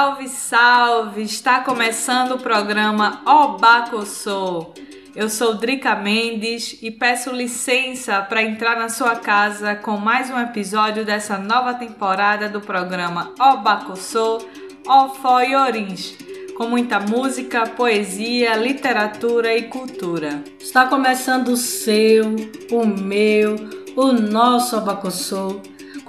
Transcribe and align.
Salve, 0.00 0.28
salve! 0.28 1.22
Está 1.24 1.60
começando 1.60 2.32
o 2.32 2.38
programa 2.38 3.20
Obacossô. 3.26 4.72
Eu 5.14 5.28
sou 5.28 5.56
Drica 5.56 5.94
Mendes 5.94 6.78
e 6.80 6.90
peço 6.90 7.30
licença 7.30 8.22
para 8.22 8.42
entrar 8.42 8.78
na 8.78 8.88
sua 8.88 9.16
casa 9.16 9.74
com 9.74 9.98
mais 9.98 10.30
um 10.30 10.40
episódio 10.40 11.04
dessa 11.04 11.36
nova 11.36 11.74
temporada 11.74 12.48
do 12.48 12.62
programa 12.62 13.34
Obacossô, 13.38 14.38
Ofó 14.88 15.42
e 15.42 15.54
Orins, 15.54 16.16
com 16.56 16.66
muita 16.66 16.98
música, 16.98 17.66
poesia, 17.66 18.56
literatura 18.56 19.54
e 19.54 19.64
cultura. 19.64 20.42
Está 20.58 20.86
começando 20.86 21.48
o 21.48 21.58
seu, 21.58 22.24
o 22.70 22.86
meu, 22.86 23.54
o 23.94 24.12
nosso 24.12 24.78
Obacossô 24.78 25.60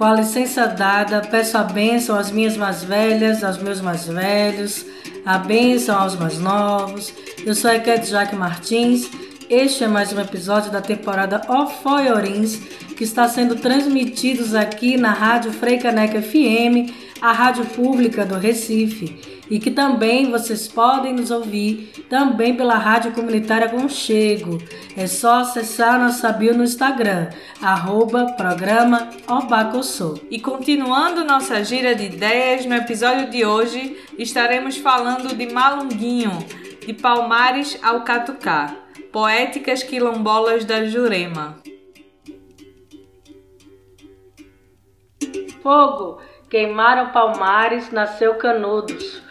com 0.02 0.06
a 0.06 0.14
licença 0.14 0.66
dada, 0.66 1.20
peço 1.20 1.56
a 1.56 1.62
bênção 1.62 2.16
às 2.16 2.28
minhas 2.28 2.56
mais 2.56 2.82
velhas, 2.82 3.44
aos 3.44 3.58
meus 3.58 3.80
mais 3.80 4.04
velhos, 4.04 4.84
a 5.24 5.38
bênção 5.38 5.96
aos 5.96 6.16
mais 6.16 6.40
novos. 6.40 7.14
Eu 7.46 7.54
sou 7.54 7.70
a 7.70 7.76
Ekete 7.76 8.10
Jaque 8.10 8.34
Martins. 8.34 9.08
Este 9.48 9.84
é 9.84 9.86
mais 9.86 10.12
um 10.12 10.18
episódio 10.18 10.72
da 10.72 10.80
temporada 10.80 11.40
Ofoiorins, 11.48 12.56
que 12.96 13.04
está 13.04 13.28
sendo 13.28 13.54
transmitidos 13.54 14.56
aqui 14.56 14.96
na 14.96 15.12
Rádio 15.12 15.52
Freicaneca 15.52 16.20
FM, 16.20 16.90
a 17.20 17.30
rádio 17.30 17.64
pública 17.66 18.26
do 18.26 18.34
Recife 18.34 19.31
e 19.50 19.58
que 19.58 19.70
também 19.70 20.30
vocês 20.30 20.68
podem 20.68 21.12
nos 21.12 21.30
ouvir 21.30 22.06
também 22.08 22.56
pela 22.56 22.76
Rádio 22.76 23.12
Comunitária 23.12 23.68
Conchego. 23.68 24.58
É 24.96 25.06
só 25.06 25.40
acessar 25.40 25.98
nossa 25.98 26.32
bio 26.32 26.54
no 26.54 26.64
Instagram, 26.64 27.28
arroba 27.60 28.32
programa 28.32 29.10
Obacossô. 29.28 30.18
E 30.30 30.40
continuando 30.40 31.24
nossa 31.24 31.62
gira 31.64 31.94
de 31.94 32.06
ideias, 32.06 32.66
no 32.66 32.74
episódio 32.74 33.30
de 33.30 33.44
hoje 33.44 33.96
estaremos 34.18 34.76
falando 34.76 35.34
de 35.34 35.52
Malunguinho, 35.52 36.38
de 36.86 36.92
Palmares 36.94 37.78
ao 37.82 38.02
Catucá, 38.02 38.74
poéticas 39.12 39.82
quilombolas 39.82 40.64
da 40.64 40.86
Jurema. 40.86 41.56
Fogo, 45.62 46.20
queimaram 46.50 47.12
Palmares, 47.12 47.92
nasceu 47.92 48.34
Canudos. 48.34 49.21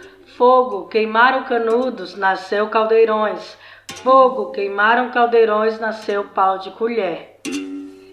Fogo, 0.41 0.88
queimaram 0.88 1.44
canudos, 1.44 2.18
nasceu 2.18 2.68
caldeirões. 2.68 3.56
Fogo, 3.97 4.52
queimaram 4.52 5.12
caldeirões, 5.12 5.79
nasceu 5.79 6.24
pau 6.29 6.57
de 6.57 6.72
colher. 6.72 7.40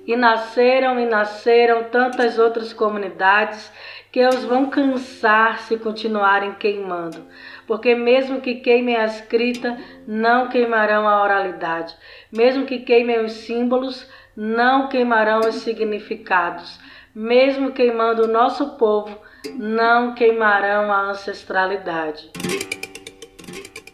E 0.06 0.14
nasceram 0.14 1.00
e 1.00 1.06
nasceram 1.06 1.84
tantas 1.84 2.38
outras 2.38 2.74
comunidades 2.74 3.72
que 4.12 4.22
os 4.26 4.44
vão 4.44 4.68
cansar 4.68 5.60
se 5.60 5.78
continuarem 5.78 6.52
queimando, 6.52 7.26
porque 7.66 7.94
mesmo 7.94 8.42
que 8.42 8.56
queimem 8.56 8.96
a 8.96 9.06
escrita, 9.06 9.78
não 10.06 10.48
queimarão 10.50 11.08
a 11.08 11.22
oralidade, 11.22 11.96
mesmo 12.30 12.66
que 12.66 12.80
queimem 12.80 13.24
os 13.24 13.32
símbolos, 13.32 14.06
não 14.36 14.86
queimarão 14.88 15.40
os 15.40 15.54
significados, 15.54 16.78
mesmo 17.14 17.72
queimando 17.72 18.24
o 18.24 18.30
nosso 18.30 18.76
povo, 18.76 19.18
não 19.56 20.14
queimarão 20.14 20.92
a 20.92 21.10
ancestralidade. 21.10 22.30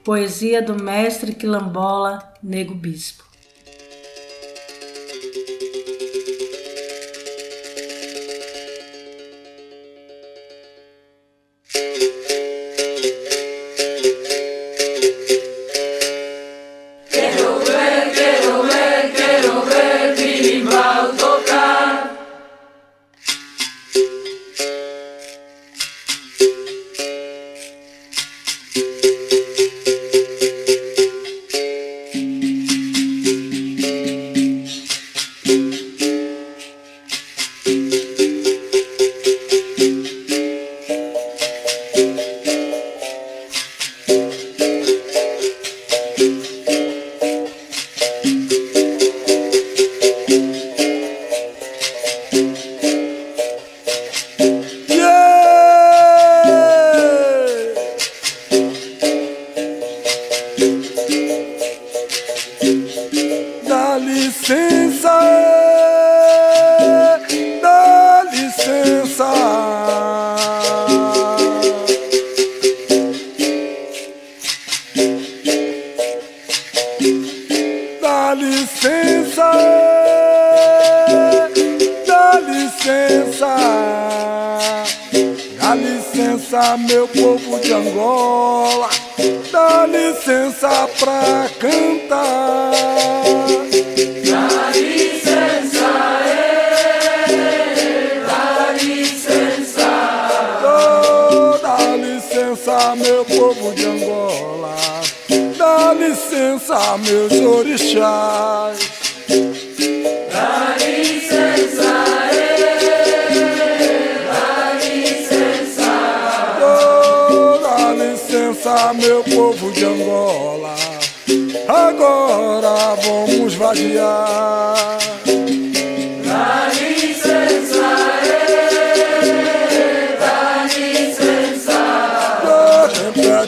Poesia 0.05 0.61
do 0.61 0.83
mestre 0.83 1.35
quilombola 1.35 2.35
Nego 2.43 2.75
Bispo. 2.75 3.24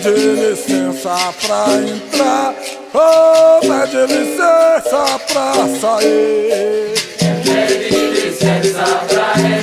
Pede 0.07 0.29
licença 0.37 1.17
pra 1.45 1.67
entrar, 1.81 2.55
oh, 2.95 3.61
pede 3.61 4.07
licença 4.13 5.19
pra 5.33 5.53
sair. 5.81 6.95
Pede 7.45 7.89
licença 8.15 8.85
pra 9.09 9.29
entrar, 9.41 9.56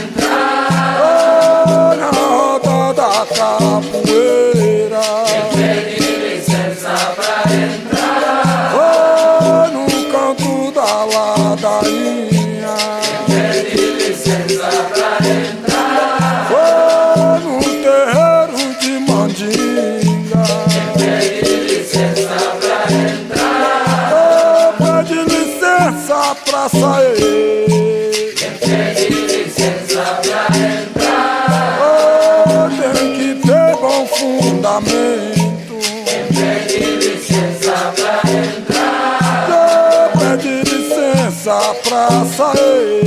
sair. 26.70 28.34
Pede 28.60 29.08
licença 29.10 30.04
pra 30.22 30.44
entrar, 30.58 31.80
oh, 31.82 32.70
tem 32.82 33.14
que 33.14 33.30
ter 33.46 33.72
bom 33.80 34.06
fundamento. 34.08 35.76
Pede 36.30 36.80
licença 36.96 37.76
pra 37.96 38.16
entrar, 38.32 40.12
licença 40.64 41.58
pra 41.84 42.06
sair. 42.26 43.04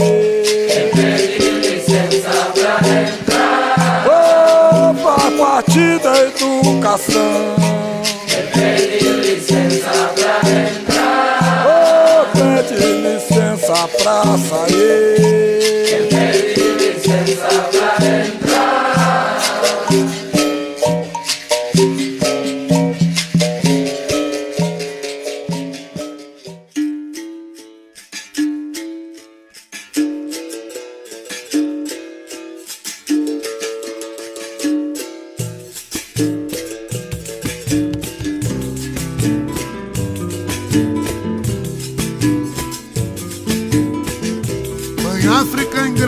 Pede 0.94 1.48
licença 1.60 2.36
pra 2.54 2.74
entrar, 3.00 3.74
oh, 4.06 4.94
pra 4.94 5.18
partir 5.38 5.98
da 6.00 6.14
educação. 6.22 7.56
Pede 8.52 9.08
licença 9.08 9.94
pra 10.14 10.36
entrar, 10.50 11.66
oh, 11.66 12.26
pede 12.36 12.95
licença 13.76 13.88
pra 13.88 14.38
sair. 14.38 15.75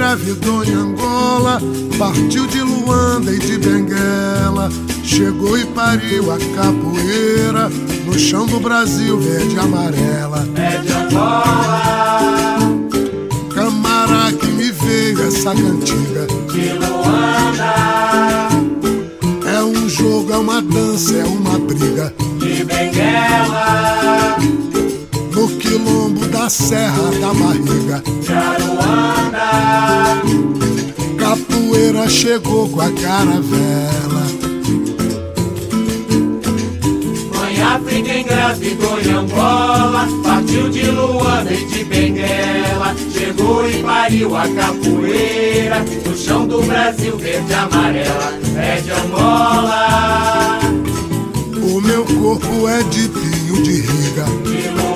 Engravidou 0.08 0.64
em 0.64 0.72
Angola, 0.72 1.60
partiu 1.98 2.46
de 2.46 2.62
Luanda 2.62 3.30
e 3.30 3.38
de 3.38 3.58
Benguela, 3.58 4.70
chegou 5.04 5.58
e 5.58 5.66
pariu 5.66 6.32
a 6.32 6.38
capoeira 6.38 7.68
no 8.06 8.18
chão 8.18 8.46
do 8.46 8.58
Brasil 8.58 9.18
verde 9.18 9.54
e 9.54 9.58
amarela. 9.58 10.48
É 10.56 10.78
de 10.78 10.92
Angola, 10.94 12.58
Camará 13.54 14.32
que 14.32 14.46
me 14.46 14.70
veio 14.70 15.22
essa 15.26 15.54
cantiga. 15.54 16.26
de 16.52 16.72
Luanda, 16.72 18.48
É 19.46 19.62
um 19.62 19.88
jogo, 19.90 20.32
é 20.32 20.38
uma 20.38 20.62
dança, 20.62 21.16
é 21.16 21.24
uma 21.26 21.58
briga. 21.58 22.14
de 22.38 22.64
Benguela, 22.64 24.38
No 25.38 25.46
quilombo 25.50 26.26
da 26.26 26.50
Serra 26.50 27.12
da 27.20 27.32
Barriga. 27.32 28.02
de 28.20 28.32
Aruanda, 28.32 29.38
Capoeira 31.16 32.08
chegou 32.08 32.68
com 32.68 32.80
a 32.80 32.90
caravela. 32.90 34.26
Mãe 37.36 37.62
África 37.62 38.18
engravidou 38.18 39.00
em 39.00 39.10
Angola, 39.12 40.08
partiu 40.24 40.68
de 40.70 40.90
Luanda 40.90 41.54
e 41.54 41.66
de 41.66 41.84
Benguela, 41.84 42.96
chegou 43.12 43.70
e 43.70 43.80
pariu 43.80 44.36
a 44.36 44.48
capoeira, 44.48 45.84
no 46.04 46.16
chão 46.16 46.48
do 46.48 46.60
Brasil 46.62 47.16
verde 47.16 47.52
e 47.52 47.54
amarela, 47.54 48.32
é 48.56 48.80
de 48.80 48.90
Angola, 48.90 50.58
O 51.62 51.80
meu 51.80 52.04
corpo 52.04 52.68
é 52.68 52.82
de 52.82 53.08
pinho 53.08 53.62
de 53.62 53.82
riga. 53.82 54.87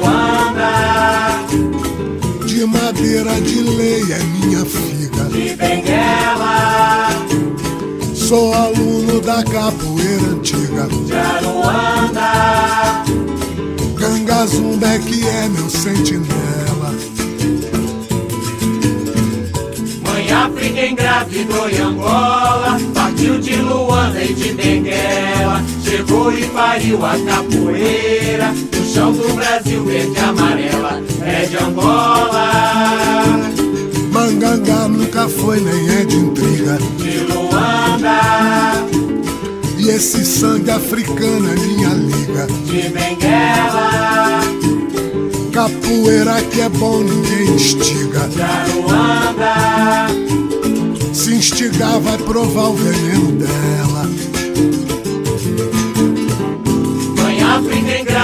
De 2.47 2.65
madeira 2.67 3.41
de 3.41 3.61
lei 3.63 4.03
é 4.13 4.19
minha 4.19 4.65
figa. 4.65 5.25
de 5.25 5.55
Benguela, 5.57 7.09
Sou 8.15 8.53
aluno 8.55 9.21
da 9.21 9.43
capoeira 9.45 10.27
antiga. 10.33 10.89
de 11.07 11.13
Aruanda, 11.15 12.33
Cangazumba 13.99 14.87
é 14.87 14.99
que 14.99 15.27
é 15.27 15.49
meu 15.49 15.69
sentinela. 15.69 16.95
Mãe 20.07 20.33
África 20.33 20.87
engravidou 20.87 21.69
em 21.69 21.79
Angola, 21.79 22.79
partiu 22.95 23.39
de 23.39 23.57
Luanda 23.57 24.23
e 24.25 24.33
de 24.35 24.53
Benguela, 24.55 25.63
chegou 25.85 26.33
e 26.33 26.47
pariu 26.49 27.05
a 27.05 27.13
capoeira, 27.19 28.55
chão 28.93 29.13
do 29.13 29.35
Brasil 29.35 29.85
verde 29.85 30.13
e 30.15 30.19
amarela, 30.19 31.03
é 31.23 31.47
de 31.47 31.57
Angola, 31.57 32.51
Mangangá 34.13 34.89
nunca 34.89 35.29
foi 35.29 35.61
nem 35.61 35.89
é 35.89 36.05
de 36.05 36.17
intriga. 36.17 36.79
de 36.99 37.19
Luanda, 37.33 38.21
E 39.79 39.89
esse 39.89 40.25
sangue 40.25 40.71
africano 40.71 41.49
é 41.51 41.55
minha 41.55 41.89
liga. 41.89 42.47
de 42.67 42.89
Benguela, 42.91 44.41
Capoeira 45.53 46.43
que 46.51 46.61
é 46.61 46.69
bom, 46.69 47.03
ninguém 47.03 47.55
instiga. 47.55 48.29
de 48.29 48.43
Aruanda, 48.43 50.07
Se 51.13 51.35
instigar, 51.35 51.99
vai 52.01 52.19
provar 52.19 52.69
o 52.71 52.75
veneno 52.75 53.33
dela. 53.33 54.11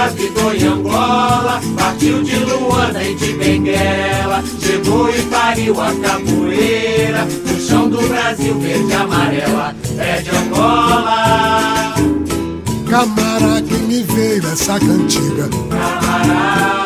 Engravidou 0.09 0.53
em 0.55 0.63
Angola, 0.63 1.61
partiu 1.77 2.23
de 2.23 2.35
Luanda 2.37 3.03
e 3.03 3.13
de 3.13 3.33
Benguela, 3.33 4.43
chegou 4.59 5.07
e 5.07 5.21
pariu 5.23 5.79
a 5.79 5.93
capoeira, 5.93 7.25
no 7.25 7.59
chão 7.61 7.87
do 7.87 8.01
Brasil 8.07 8.59
verde 8.59 8.91
e 8.91 8.93
amarela, 8.95 9.75
é 9.99 10.21
de 10.21 10.31
Angola, 10.31 11.93
Camará 12.89 13.61
que 13.61 13.75
me 13.83 14.01
veio 14.01 14.47
essa 14.47 14.79
cantiga. 14.79 15.47
Camará. 15.69 16.79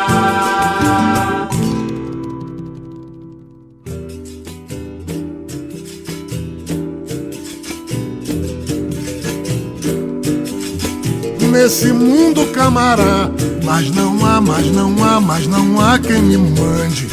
Nesse 11.64 11.94
mundo, 11.94 12.44
camará, 12.52 13.30
mas 13.64 13.90
não 13.90 14.22
há, 14.26 14.38
mas 14.38 14.66
não 14.66 15.02
há, 15.02 15.18
mas 15.18 15.46
não 15.46 15.80
há 15.80 15.98
quem 15.98 16.20
me 16.20 16.36
mande. 16.36 17.08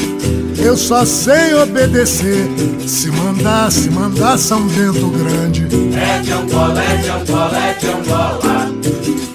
Eu 0.58 0.76
só 0.76 1.06
sei 1.06 1.54
obedecer. 1.54 2.50
Se 2.86 3.10
mandar, 3.12 3.72
se 3.72 3.90
mandar 3.90 4.38
São 4.38 4.68
Bento 4.68 5.08
Grande. 5.08 5.70
É 5.96 6.20
de 6.20 6.34
Angola, 6.34 6.84
é 6.84 6.98
de 6.98 7.10
Angola, 7.10 7.58
é 7.58 7.74
de 7.76 7.88
Angola. 7.88 8.72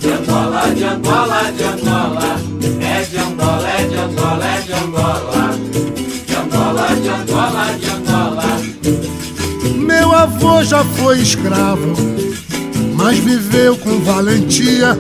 De 0.01 0.13
Angola, 0.13 0.75
de 0.75 0.85
Angola, 0.85 1.53
de 1.57 1.65
Angola. 1.65 2.41
É 2.79 3.03
de 3.03 3.17
Angola, 3.17 3.69
é 3.71 3.85
de 3.87 3.97
Angola, 3.97 4.45
é 4.45 4.61
de 4.61 4.73
Angola. 4.75 5.59
De 6.27 6.37
Angola, 6.37 6.89
de 6.95 7.09
Angola, 7.09 7.75
de 7.81 7.91
Angola. 7.91 8.61
Meu 9.79 10.13
avô 10.13 10.63
já 10.63 10.85
foi 10.85 11.23
escravo, 11.23 11.95
mas 13.07 13.19
viveu 13.19 13.77
com 13.77 14.01
valentia. 14.01 14.99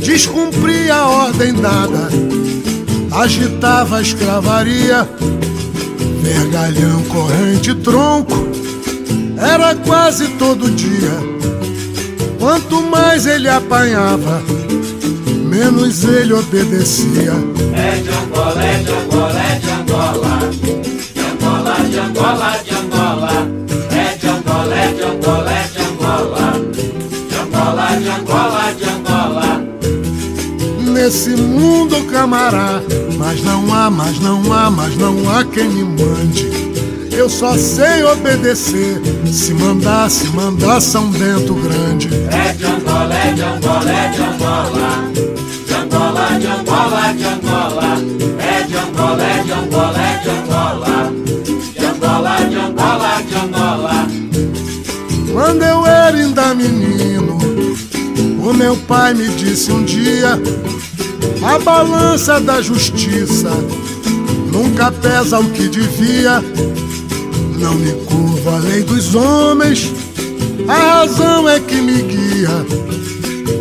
Descumpria 0.00 0.96
a 0.96 1.08
ordem 1.08 1.54
dada, 1.54 2.08
agitava 3.12 3.98
a 3.98 4.02
escravaria. 4.02 5.08
Vergalhão, 6.20 7.00
corrente, 7.04 7.72
tronco, 7.76 8.48
era 9.36 9.76
quase 9.76 10.26
todo 10.30 10.68
dia. 10.72 11.16
Quanto 12.36 12.82
mais 12.82 13.26
ele 13.26 13.48
apanhava, 13.48 14.42
menos 15.44 16.02
ele 16.02 16.32
obedecia. 16.32 17.32
É 17.74 18.02
de 18.02 18.08
Angola, 18.08 18.64
é 18.64 18.82
de 18.82 18.90
Angola, 18.90 19.40
é 19.40 19.58
de 19.60 19.70
Angola. 19.70 20.50
De 21.14 21.20
Angola, 21.20 21.74
de 21.88 21.98
Angola, 22.00 22.57
Nesse 31.08 31.30
mundo 31.30 32.04
camará, 32.12 32.82
mas 33.16 33.42
não 33.42 33.72
há, 33.72 33.90
mas 33.90 34.20
não 34.20 34.52
há, 34.52 34.70
mas 34.70 34.94
não 34.98 35.34
há 35.34 35.42
quem 35.42 35.66
me 35.66 35.82
mande. 35.82 36.46
Eu 37.10 37.30
só 37.30 37.56
sei 37.56 38.04
obedecer, 38.04 39.00
se 39.24 39.54
mandar, 39.54 40.10
se 40.10 40.26
mandar 40.26 40.82
São 40.82 41.10
Bento 41.10 41.54
Grande. 41.54 42.10
É 42.30 42.52
de 42.52 42.66
Angola, 42.66 43.14
é 43.14 43.32
de 43.32 43.40
Angola, 43.40 43.90
é 43.90 44.08
de 44.10 44.20
Angola. 44.20 45.10
De 45.66 45.74
Angola, 45.74 46.38
de 46.38 46.46
Angola, 46.46 47.14
de 47.14 47.24
Angola. 47.24 47.98
É 48.38 48.62
de 48.64 48.76
Angola, 48.76 49.22
é 49.22 49.42
de 49.42 49.52
Angola, 49.52 49.98
é 49.98 50.18
de 50.18 50.28
Angola. 50.28 51.12
De 51.72 51.86
Angola, 51.86 52.36
de 52.36 52.54
Angola, 52.54 53.22
de 53.22 53.34
Angola. 53.34 54.06
Quando 55.32 55.62
eu 55.62 55.86
era 55.86 56.14
ainda 56.14 56.54
menino, 56.54 57.38
o 58.44 58.52
meu 58.52 58.76
pai 58.76 59.14
me 59.14 59.26
disse 59.28 59.72
um 59.72 59.82
dia: 59.82 60.38
a 61.42 61.58
balança 61.58 62.40
da 62.40 62.60
justiça 62.60 63.50
nunca 64.52 64.90
pesa 64.90 65.38
o 65.38 65.50
que 65.50 65.68
devia. 65.68 66.42
Não 67.58 67.74
me 67.74 67.92
curvo 68.04 68.50
a 68.50 68.58
lei 68.58 68.82
dos 68.82 69.14
homens, 69.14 69.92
a 70.68 71.00
razão 71.00 71.48
é 71.48 71.58
que 71.60 71.76
me 71.76 72.02
guia. 72.02 72.66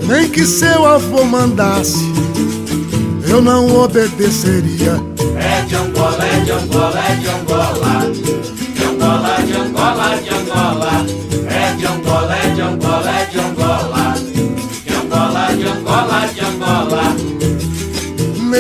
Nem 0.08 0.30
que 0.30 0.46
seu 0.46 0.86
avô 0.86 1.24
mandasse, 1.24 2.06
eu 3.28 3.42
não 3.42 3.68
obedeceria. 3.84 5.02
É 5.36 5.62
de 5.64 5.76
Angola, 5.76 6.26
é 6.26 6.40
de 6.42 6.52
Angola, 6.52 7.00
é 7.00 7.16
de 7.16 7.28
Angola. 7.28 8.12
De 8.74 8.84
Angola, 8.84 9.38
de 9.46 9.54
Angola, 9.54 10.18
de 10.22 10.30
Angola. 10.30 10.87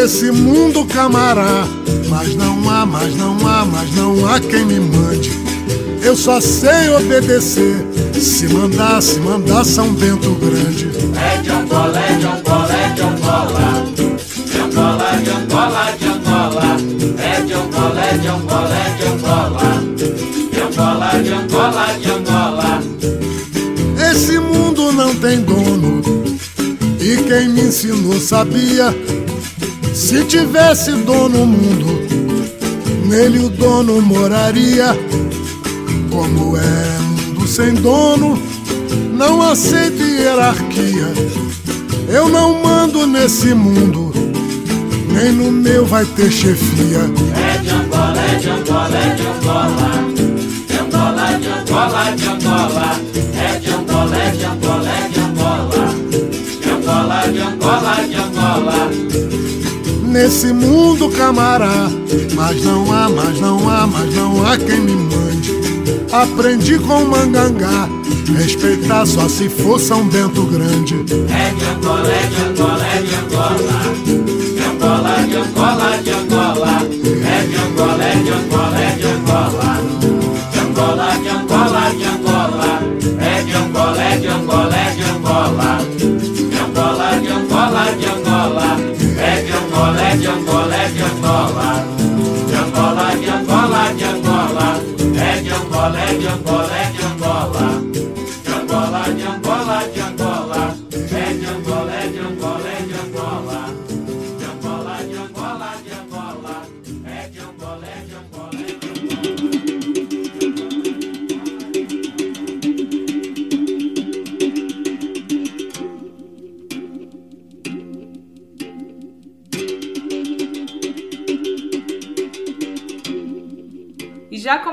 Nesse 0.07 0.31
mundo 0.31 0.85
camará, 0.85 1.67
mas 2.07 2.33
não 2.33 2.69
há, 2.69 2.85
mas 2.85 3.13
não 3.17 3.45
há, 3.45 3.65
mas 3.65 3.93
não 3.93 4.25
há 4.25 4.39
quem 4.39 4.63
me 4.63 4.79
mande. 4.79 5.29
Eu 6.01 6.15
só 6.15 6.39
sei 6.39 6.87
obedecer. 6.95 7.85
Se 8.13 8.47
mandar, 8.47 9.01
se 9.01 9.19
mandar 9.19 9.65
São 9.65 9.93
Bento 9.93 10.29
Grande. 10.35 10.89
É 11.13 11.41
de 11.41 11.49
Angola, 11.49 11.99
é 11.99 12.13
de 12.13 12.25
Angola, 12.25 12.73
é 12.73 12.89
de 12.93 13.01
Angola. 13.01 13.85
De 14.45 14.57
Angola, 14.57 15.17
de 15.17 15.29
Angola, 15.29 15.91
de 15.99 16.07
Angola. 16.07 16.77
É 17.19 17.41
de 17.41 17.53
Angola, 17.53 18.01
é 18.05 18.17
de 18.17 18.27
Angola, 18.29 18.75
é 18.77 18.89
de 18.95 19.07
Angola. 19.09 19.83
De 20.53 20.61
Angola, 20.61 21.21
de 21.21 21.33
Angola, 21.33 21.85
de 21.99 22.11
Angola. 22.11 22.81
Esse 24.09 24.39
mundo 24.39 24.93
não 24.93 25.13
tem 25.15 25.41
dono. 25.41 26.01
E 27.01 27.17
quem 27.23 27.49
me 27.49 27.59
ensinou 27.63 28.17
sabia. 28.21 28.95
Se 29.97 30.23
tivesse 30.25 30.91
dono 30.91 31.41
o 31.41 31.47
mundo, 31.47 31.87
nele 33.07 33.39
o 33.39 33.49
dono 33.49 33.99
moraria. 33.99 34.95
Como 36.11 36.55
é 36.55 36.99
mundo 36.99 37.47
sem 37.47 37.73
dono, 37.73 38.39
não 39.11 39.41
aceito 39.41 40.03
hierarquia. 40.03 41.11
Eu 42.07 42.29
não 42.29 42.61
mando 42.61 43.07
nesse 43.07 43.55
mundo, 43.55 44.13
nem 45.11 45.31
no 45.31 45.51
meu 45.51 45.83
vai 45.83 46.05
ter 46.05 46.31
chefia. 46.31 46.99
É 47.35 47.57
de 47.57 47.69
Angola, 47.71 48.21
é 48.21 48.35
de 48.35 48.49
Angola, 48.51 48.97
é 48.97 49.15
de 49.15 49.27
Angola. 49.27 49.89
De 50.67 50.77
Angola, 50.77 51.39
de 51.39 51.47
Angola, 51.47 52.15
de 52.15 52.27
Angola. 52.27 53.01
É 53.35 53.59
de 53.59 53.69
Angola, 53.71 54.15
é 54.15 54.29
de 54.29 54.45
Angola, 54.45 54.89
é 54.89 55.09
de 55.09 55.19
Angola. 55.19 55.89
De 56.61 56.69
Angola, 56.69 57.27
de 57.31 57.39
Angola, 57.39 58.07
de 58.07 58.15
Angola. 58.15 59.36
Nesse 60.17 60.51
mundo 60.51 61.09
camará, 61.09 61.91
mas 62.33 62.63
não 62.63 62.91
há, 62.91 63.07
mas 63.07 63.39
não 63.39 63.69
há, 63.69 63.85
mas 63.85 64.15
não 64.15 64.43
há 64.43 64.57
quem 64.57 64.79
me 64.79 64.93
mande. 64.93 65.53
Aprendi 66.11 66.79
com 66.79 67.05
mangangá, 67.05 67.87
respeitar 68.35 69.05
só 69.05 69.29
se 69.29 69.47
for 69.47 69.79
São 69.79 70.07
Bento 70.07 70.41
Grande. 70.47 70.95
É 71.31 71.53
de 71.53 71.65
Angola, 71.65 72.09
é 72.09 72.25
de 72.25 72.41
Angola, 72.41 72.87
é 72.87 73.01
de 73.03 73.13
Angola. 73.13 73.77
De 74.55 74.63
Angola, 74.65 75.17
de 75.27 75.35
Angola, 75.37 75.97
de 76.01 76.09
Angola. 76.09 76.81
É 77.23 77.45
de 77.45 77.55
Angola, 77.55 78.03
é 78.03 78.15
de 78.15 78.29
Angola, 78.31 78.81
é 78.81 78.95
de 78.95 79.05
Angola. 79.05 79.26
É 90.07 90.15
de 90.15 90.27
Angola, 90.27 90.75
é 90.75 90.87
de 90.89 91.01
Angola. 91.01 91.85
De 92.47 92.55
Angola, 92.55 93.15
de 93.15 93.29
Angola, 93.29 93.93
de 93.93 94.03
Angola. 94.05 94.81
É 95.19 95.41
de 95.41 95.49
Angola, 95.49 95.99
é 95.99 96.13
de 96.13 96.27
Angola, 96.27 96.77
é 96.77 96.91
de 96.91 97.05
Angola. 97.05 97.86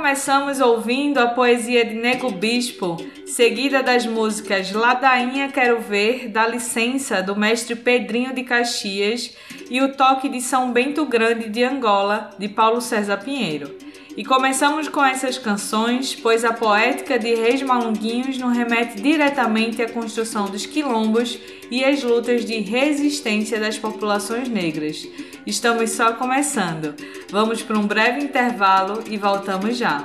Começamos 0.05 0.61
ouvindo 0.61 1.17
a 1.17 1.29
poesia 1.29 1.83
de 1.83 1.95
Nego 1.95 2.31
Bispo, 2.31 2.99
seguida 3.25 3.83
das 3.83 4.05
músicas 4.05 4.71
Ladainha 4.71 5.49
Quero 5.49 5.81
Ver, 5.81 6.29
Dá 6.29 6.47
Licença, 6.47 7.23
do 7.23 7.35
mestre 7.35 7.75
Pedrinho 7.75 8.35
de 8.35 8.43
Caxias, 8.43 9.35
e 9.71 9.81
o 9.81 9.95
Toque 9.95 10.29
de 10.29 10.43
São 10.43 10.71
Bento 10.71 11.07
Grande 11.07 11.49
de 11.49 11.65
Angola, 11.65 12.29
de 12.39 12.51
Paulo 12.51 12.83
César 12.83 13.17
Pinheiro. 13.17 13.75
E 14.15 14.23
começamos 14.23 14.89
com 14.89 15.03
essas 15.03 15.39
canções, 15.39 16.15
pois 16.15 16.45
a 16.45 16.53
poética 16.53 17.19
de 17.19 17.35
Reis 17.35 17.63
Malunguinhos 17.63 18.37
nos 18.37 18.55
remete 18.55 19.01
diretamente 19.01 19.81
à 19.81 19.89
construção 19.89 20.45
dos 20.51 20.67
quilombos 20.67 21.39
e 21.71 21.83
às 21.83 22.03
lutas 22.03 22.45
de 22.45 22.61
resistência 22.61 23.59
das 23.59 23.79
populações 23.79 24.51
negras. 24.51 25.09
Estamos 25.47 25.91
só 25.91 26.15
começando. 26.15 26.95
Vamos 27.31 27.63
para 27.63 27.79
um 27.79 27.87
breve 27.87 28.21
intervalo 28.21 29.05
e 29.07 29.19
voltamos 29.19 29.77
já. 29.77 30.05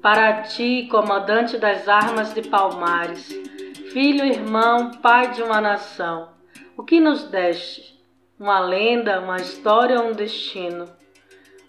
Para 0.00 0.42
ti, 0.42 0.88
comandante 0.90 1.58
das 1.58 1.86
armas 1.86 2.34
de 2.34 2.42
Palmares, 2.42 3.41
filho, 3.92 4.24
irmão, 4.24 4.90
pai 5.02 5.32
de 5.32 5.42
uma 5.42 5.60
nação, 5.60 6.30
o 6.78 6.82
que 6.82 6.98
nos 6.98 7.24
deste? 7.24 8.02
Uma 8.40 8.58
lenda, 8.58 9.20
uma 9.20 9.36
história 9.36 10.00
ou 10.00 10.08
um 10.08 10.12
destino? 10.12 10.86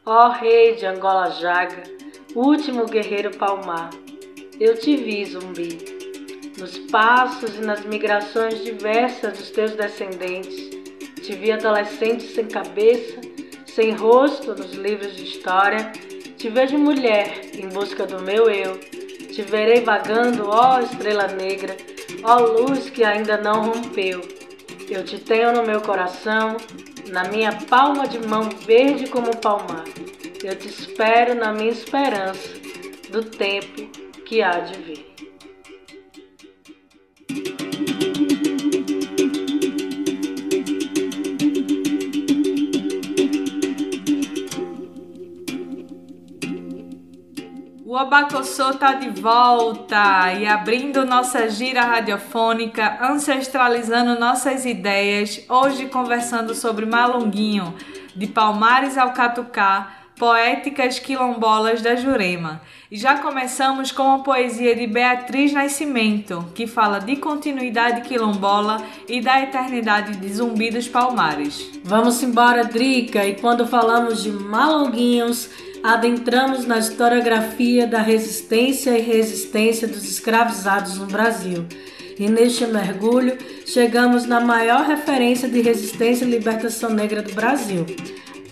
Ó 0.05 0.29
rei 0.29 0.75
de 0.75 0.85
Angola 0.85 1.31
Jaga, 1.31 1.83
último 2.33 2.85
guerreiro 2.85 3.35
palmar, 3.37 3.89
eu 4.57 4.77
te 4.77 4.95
vi, 4.95 5.25
zumbi, 5.25 5.77
nos 6.57 6.77
passos 6.89 7.57
e 7.57 7.61
nas 7.61 7.83
migrações 7.83 8.63
diversas 8.63 9.37
dos 9.37 9.51
teus 9.51 9.71
descendentes. 9.73 10.69
Te 11.21 11.33
vi 11.33 11.51
adolescente 11.51 12.23
sem 12.23 12.47
cabeça, 12.47 13.19
sem 13.65 13.91
rosto 13.91 14.55
nos 14.55 14.71
livros 14.71 15.13
de 15.13 15.23
história. 15.23 15.91
Te 16.37 16.47
vejo 16.47 16.77
mulher 16.77 17.51
em 17.53 17.67
busca 17.67 18.05
do 18.05 18.21
meu 18.21 18.49
eu. 18.49 18.79
Te 18.79 19.41
verei 19.41 19.81
vagando, 19.81 20.47
ó 20.47 20.79
estrela 20.79 21.27
negra, 21.27 21.75
ó 22.23 22.39
luz 22.39 22.89
que 22.89 23.03
ainda 23.03 23.37
não 23.37 23.71
rompeu. 23.71 24.21
Eu 24.89 25.03
te 25.03 25.17
tenho 25.19 25.53
no 25.53 25.63
meu 25.63 25.81
coração, 25.81 26.57
na 27.09 27.25
minha 27.25 27.51
palma 27.69 28.07
de 28.07 28.19
mão 28.27 28.49
verde 28.65 29.07
como 29.07 29.35
palmar. 29.37 29.85
Eu 30.43 30.55
te 30.57 30.67
espero 30.67 31.35
na 31.35 31.53
minha 31.53 31.71
esperança 31.71 32.49
do 33.09 33.23
tempo 33.23 33.87
que 34.25 34.41
há 34.41 34.59
de 34.59 34.79
vir. 34.81 35.13
O 47.93 47.95
Abacossô 47.95 48.73
tá 48.73 48.93
de 48.93 49.21
volta 49.21 50.33
e 50.33 50.47
abrindo 50.47 51.05
nossa 51.05 51.47
gira 51.47 51.83
radiofônica, 51.83 52.97
ancestralizando 52.99 54.19
nossas 54.19 54.65
ideias, 54.65 55.45
hoje 55.47 55.85
conversando 55.85 56.55
sobre 56.55 56.87
Malunguinho, 56.87 57.75
de 58.15 58.25
Palmares 58.25 58.97
ao 58.97 59.11
Catucá, 59.13 59.91
Poéticas 60.17 60.97
Quilombolas 60.97 61.83
da 61.83 61.95
Jurema. 61.95 62.63
E 62.89 62.97
já 62.97 63.19
começamos 63.19 63.91
com 63.91 64.11
a 64.11 64.19
poesia 64.23 64.75
de 64.75 64.87
Beatriz 64.87 65.53
Nascimento, 65.53 66.51
que 66.55 66.65
fala 66.65 66.97
de 66.97 67.17
continuidade 67.17 68.01
quilombola 68.01 68.77
e 69.07 69.21
da 69.21 69.39
eternidade 69.39 70.15
de 70.15 70.33
Zumbi 70.33 70.71
dos 70.71 70.87
Palmares. 70.87 71.69
Vamos 71.83 72.23
embora, 72.23 72.63
Drica, 72.63 73.23
e 73.23 73.35
quando 73.35 73.67
falamos 73.67 74.23
de 74.23 74.31
malonguinhos, 74.31 75.47
adentramos 75.83 76.65
na 76.65 76.79
historiografia 76.79 77.85
da 77.85 78.01
resistência 78.01 78.97
e 78.97 79.01
resistência 79.01 79.85
dos 79.85 80.05
escravizados 80.05 80.97
no 80.97 81.05
Brasil. 81.05 81.65
E 82.17 82.29
neste 82.29 82.65
mergulho, 82.65 83.37
chegamos 83.65 84.25
na 84.25 84.39
maior 84.39 84.85
referência 84.85 85.49
de 85.49 85.61
resistência 85.61 86.23
e 86.23 86.29
libertação 86.29 86.91
negra 86.91 87.21
do 87.21 87.33
Brasil, 87.33 87.85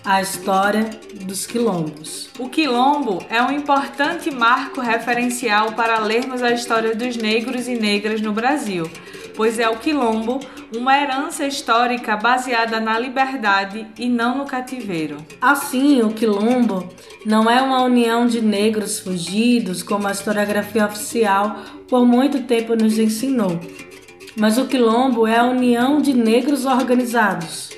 a 0.04 0.20
história 0.20 0.90
dos 1.24 1.46
quilombos. 1.46 2.28
O 2.38 2.48
quilombo 2.48 3.24
é 3.30 3.40
um 3.40 3.52
importante 3.52 4.30
marco 4.30 4.80
referencial 4.80 5.72
para 5.72 6.00
lermos 6.00 6.42
a 6.42 6.50
história 6.50 6.94
dos 6.94 7.16
negros 7.16 7.66
e 7.66 7.76
negras 7.76 8.20
no 8.20 8.32
Brasil, 8.32 8.90
pois 9.36 9.58
é 9.58 9.68
o 9.68 9.78
quilombo 9.78 10.40
uma 10.76 10.96
herança 10.96 11.46
histórica 11.46 12.16
baseada 12.16 12.80
na 12.80 12.98
liberdade 12.98 13.86
e 13.98 14.08
não 14.08 14.38
no 14.38 14.44
cativeiro. 14.44 15.18
Assim, 15.40 16.02
o 16.02 16.12
quilombo 16.12 16.88
não 17.26 17.50
é 17.50 17.60
uma 17.60 17.82
união 17.82 18.26
de 18.26 18.40
negros 18.40 18.98
fugidos, 18.98 19.82
como 19.82 20.08
a 20.08 20.12
historiografia 20.12 20.86
oficial 20.86 21.56
por 21.88 22.06
muito 22.06 22.42
tempo 22.42 22.74
nos 22.74 22.98
ensinou, 22.98 23.60
mas 24.36 24.56
o 24.56 24.66
quilombo 24.66 25.26
é 25.26 25.38
a 25.38 25.44
união 25.44 26.00
de 26.00 26.14
negros 26.14 26.64
organizados 26.64 27.72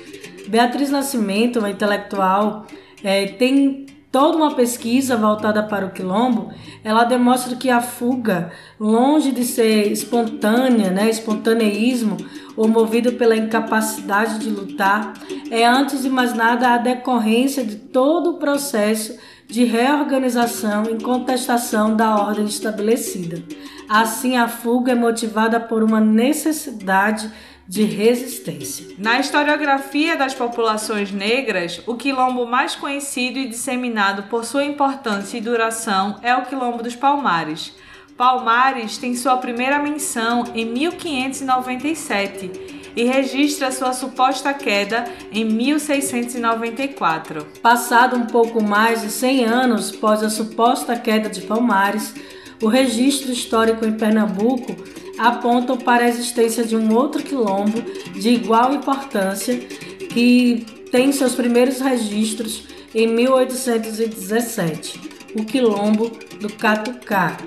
Beatriz 0.47 0.89
Nascimento, 0.89 1.59
uma 1.59 1.69
intelectual, 1.69 2.65
é, 3.03 3.25
tem 3.25 3.85
toda 4.15 4.37
uma 4.37 4.55
pesquisa 4.55 5.17
voltada 5.17 5.61
para 5.61 5.85
o 5.85 5.91
quilombo. 5.91 6.49
Ela 6.85 7.03
demonstra 7.03 7.53
que 7.57 7.69
a 7.69 7.81
fuga, 7.81 8.49
longe 8.79 9.29
de 9.33 9.43
ser 9.43 9.91
espontânea, 9.91 10.89
né, 10.89 11.09
espontaneísmo, 11.09 12.15
ou 12.55 12.65
movido 12.65 13.11
pela 13.11 13.35
incapacidade 13.35 14.39
de 14.39 14.49
lutar, 14.49 15.11
é 15.51 15.65
antes 15.65 16.03
de 16.03 16.09
mais 16.09 16.33
nada 16.33 16.69
a 16.69 16.77
decorrência 16.77 17.61
de 17.65 17.75
todo 17.75 18.29
o 18.29 18.37
processo 18.37 19.17
de 19.49 19.65
reorganização 19.65 20.85
em 20.85 20.97
contestação 20.97 21.93
da 21.93 22.15
ordem 22.15 22.45
estabelecida. 22.45 23.43
Assim, 23.89 24.37
a 24.37 24.47
fuga 24.47 24.93
é 24.93 24.95
motivada 24.95 25.59
por 25.59 25.83
uma 25.83 25.99
necessidade 25.99 27.29
de 27.67 27.83
resistência. 27.83 28.95
Na 28.97 29.19
historiografia 29.19 30.15
das 30.15 30.33
populações 30.33 31.11
negras, 31.11 31.81
o 31.87 31.95
quilombo 31.95 32.45
mais 32.45 32.75
conhecido 32.75 33.39
e 33.39 33.47
disseminado 33.47 34.23
por 34.23 34.45
sua 34.45 34.63
importância 34.63 35.37
e 35.37 35.41
duração 35.41 36.19
é 36.21 36.35
o 36.35 36.45
Quilombo 36.45 36.83
dos 36.83 36.95
Palmares. 36.95 37.73
Palmares 38.17 38.97
tem 38.97 39.15
sua 39.15 39.37
primeira 39.37 39.79
menção 39.79 40.43
em 40.53 40.65
1597 40.65 42.75
e 42.95 43.03
registra 43.03 43.71
sua 43.71 43.91
suposta 43.91 44.53
queda 44.53 45.03
em 45.31 45.43
1694. 45.43 47.45
Passado 47.61 48.15
um 48.15 48.25
pouco 48.25 48.63
mais 48.63 49.01
de 49.01 49.09
100 49.09 49.43
anos 49.43 49.93
após 49.93 50.23
a 50.23 50.29
suposta 50.29 50.95
queda 50.95 51.29
de 51.29 51.41
Palmares, 51.41 52.13
o 52.61 52.67
registro 52.67 53.31
histórico 53.31 53.85
em 53.85 53.93
Pernambuco 53.93 54.75
apontam 55.17 55.77
para 55.77 56.05
a 56.05 56.09
existência 56.09 56.63
de 56.63 56.75
um 56.75 56.93
outro 56.93 57.23
quilombo 57.23 57.81
de 58.13 58.29
igual 58.29 58.73
importância 58.73 59.57
que 59.57 60.65
tem 60.91 61.11
seus 61.11 61.35
primeiros 61.35 61.79
registros 61.79 62.63
em 62.93 63.07
1817, 63.07 65.01
o 65.35 65.43
quilombo 65.43 66.09
do 66.39 66.51
Catucá. 66.53 67.37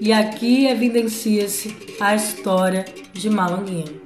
E 0.00 0.12
aqui 0.12 0.66
evidencia-se 0.66 1.74
a 2.00 2.14
história 2.14 2.84
de 3.12 3.30
Malonguinho. 3.30 4.05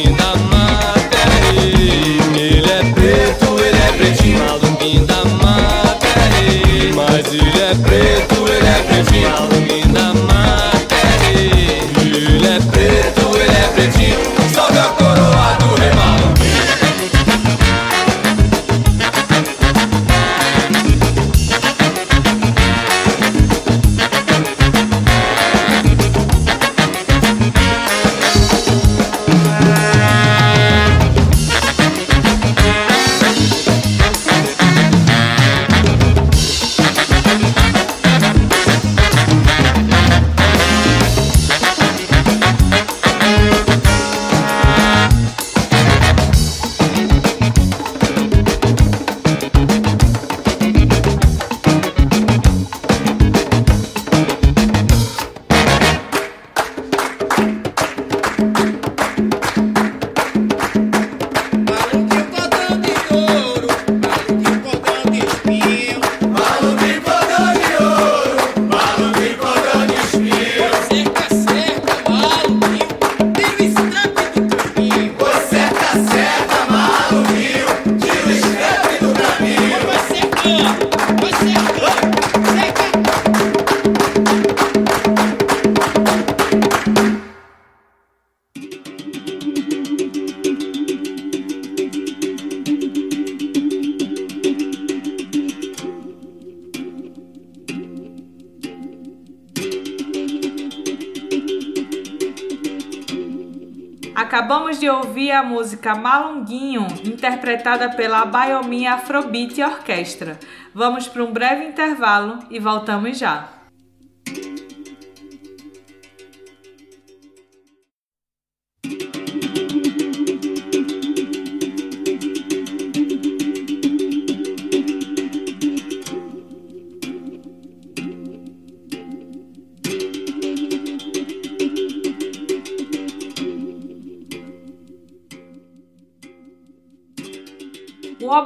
música 105.43 105.93
Malunguinho, 105.93 106.87
interpretada 107.05 107.89
pela 107.89 108.25
Biomi 108.25 108.87
Afrobeat 108.87 109.61
Orquestra. 109.61 110.39
Vamos 110.73 111.07
para 111.07 111.23
um 111.23 111.31
breve 111.31 111.65
intervalo 111.65 112.39
e 112.49 112.59
voltamos 112.59 113.19
já. 113.19 113.60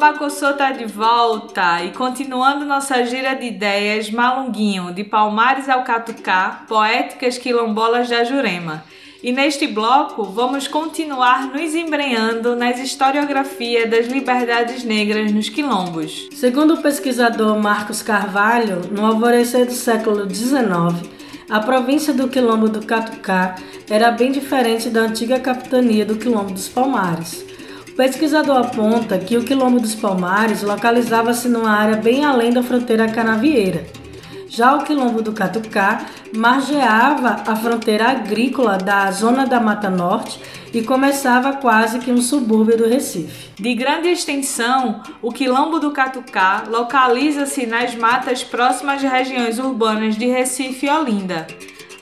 O 0.05 0.07
Abacossô 0.07 0.53
tá 0.53 0.71
de 0.71 0.85
volta 0.85 1.83
e 1.83 1.89
continuando 1.89 2.63
nossa 2.63 3.03
gira 3.05 3.33
de 3.33 3.47
ideias, 3.47 4.11
Malunguinho, 4.11 4.93
de 4.93 5.03
Palmares 5.03 5.67
ao 5.67 5.83
Catucá, 5.83 6.63
poéticas 6.67 7.39
quilombolas 7.39 8.07
da 8.07 8.23
Jurema. 8.23 8.83
E 9.23 9.31
neste 9.31 9.65
bloco 9.65 10.23
vamos 10.23 10.67
continuar 10.67 11.51
nos 11.51 11.73
embrenhando 11.73 12.55
nas 12.55 12.79
historiografias 12.79 13.89
das 13.89 14.05
liberdades 14.05 14.83
negras 14.83 15.31
nos 15.31 15.49
quilombos. 15.49 16.29
Segundo 16.33 16.75
o 16.75 16.81
pesquisador 16.83 17.57
Marcos 17.57 18.03
Carvalho, 18.03 18.81
no 18.91 19.07
alvorecer 19.07 19.65
do 19.65 19.73
século 19.73 20.29
XIX, 20.29 21.09
a 21.49 21.59
província 21.61 22.13
do 22.13 22.27
Quilombo 22.27 22.69
do 22.69 22.85
Catucá 22.85 23.55
era 23.89 24.11
bem 24.11 24.31
diferente 24.31 24.87
da 24.89 25.01
antiga 25.01 25.39
capitania 25.39 26.05
do 26.05 26.15
Quilombo 26.15 26.51
dos 26.51 26.67
Palmares. 26.67 27.44
O 27.95 27.97
pesquisador 27.97 28.57
aponta 28.57 29.17
que 29.17 29.37
o 29.37 29.45
Quilombo 29.45 29.79
dos 29.79 29.95
Palmares 29.95 30.61
localizava-se 30.61 31.47
numa 31.47 31.71
área 31.71 31.95
bem 31.95 32.25
além 32.25 32.51
da 32.51 32.61
fronteira 32.61 33.09
canavieira 33.09 33.85
já 34.55 34.73
o 34.73 34.83
quilombo 34.83 35.21
do 35.21 35.33
Catucá 35.33 36.05
margeava 36.33 37.43
a 37.45 37.55
fronteira 37.57 38.09
agrícola 38.09 38.77
da 38.77 39.11
zona 39.11 39.45
da 39.45 39.59
Mata 39.59 39.89
Norte 39.89 40.39
e 40.73 40.81
começava 40.81 41.53
quase 41.57 41.99
que 41.99 42.09
um 42.09 42.21
subúrbio 42.21 42.77
do 42.77 42.87
Recife. 42.87 43.49
De 43.55 43.73
grande 43.75 44.07
extensão, 44.07 45.03
o 45.21 45.29
quilombo 45.31 45.77
do 45.77 45.91
Catucá 45.91 46.63
localiza-se 46.69 47.65
nas 47.65 47.95
matas 47.95 48.45
próximas 48.45 49.03
às 49.03 49.11
regiões 49.11 49.59
urbanas 49.59 50.15
de 50.15 50.25
Recife 50.25 50.85
e 50.85 50.89
Olinda. 50.89 51.47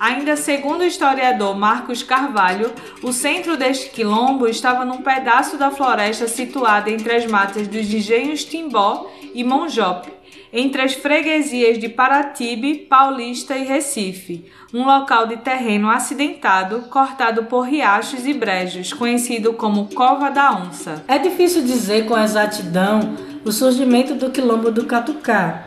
Ainda 0.04 0.36
segundo 0.36 0.82
o 0.82 0.86
historiador 0.86 1.58
Marcos 1.58 2.04
Carvalho, 2.04 2.74
o 3.02 3.14
centro 3.14 3.56
deste 3.56 3.90
quilombo 3.90 4.50
estava 4.50 4.84
num 4.84 4.98
pedaço 4.98 5.56
da 5.56 5.72
floresta 5.72 6.28
situada 6.28 6.92
entre 6.92 7.16
as 7.16 7.26
matas 7.26 7.70
dos 7.70 7.94
engenhos 7.94 8.44
Timbó 8.44 9.10
e 9.34 9.46
Monjope, 9.46 10.12
entre 10.52 10.82
as 10.82 10.94
freguesias 10.94 11.80
de 11.80 11.88
Paratibe, 11.88 12.80
Paulista 12.80 13.56
e 13.56 13.64
Recife, 13.64 14.44
um 14.74 14.84
local 14.86 15.26
de 15.26 15.38
terreno 15.38 15.90
acidentado, 15.90 16.82
cortado 16.90 17.46
por 17.46 17.62
riachos 17.62 18.28
e 18.28 18.34
brejos, 18.34 18.92
conhecido 18.92 19.54
como 19.54 19.88
Cova 19.96 20.30
da 20.30 20.52
Onça. 20.52 21.02
É 21.08 21.18
difícil 21.18 21.64
dizer 21.64 22.08
com 22.08 22.20
exatidão 22.20 23.16
o 23.46 23.54
surgimento 23.54 24.16
do 24.16 24.32
quilombo 24.32 24.70
do 24.70 24.86
Catucá, 24.86 25.64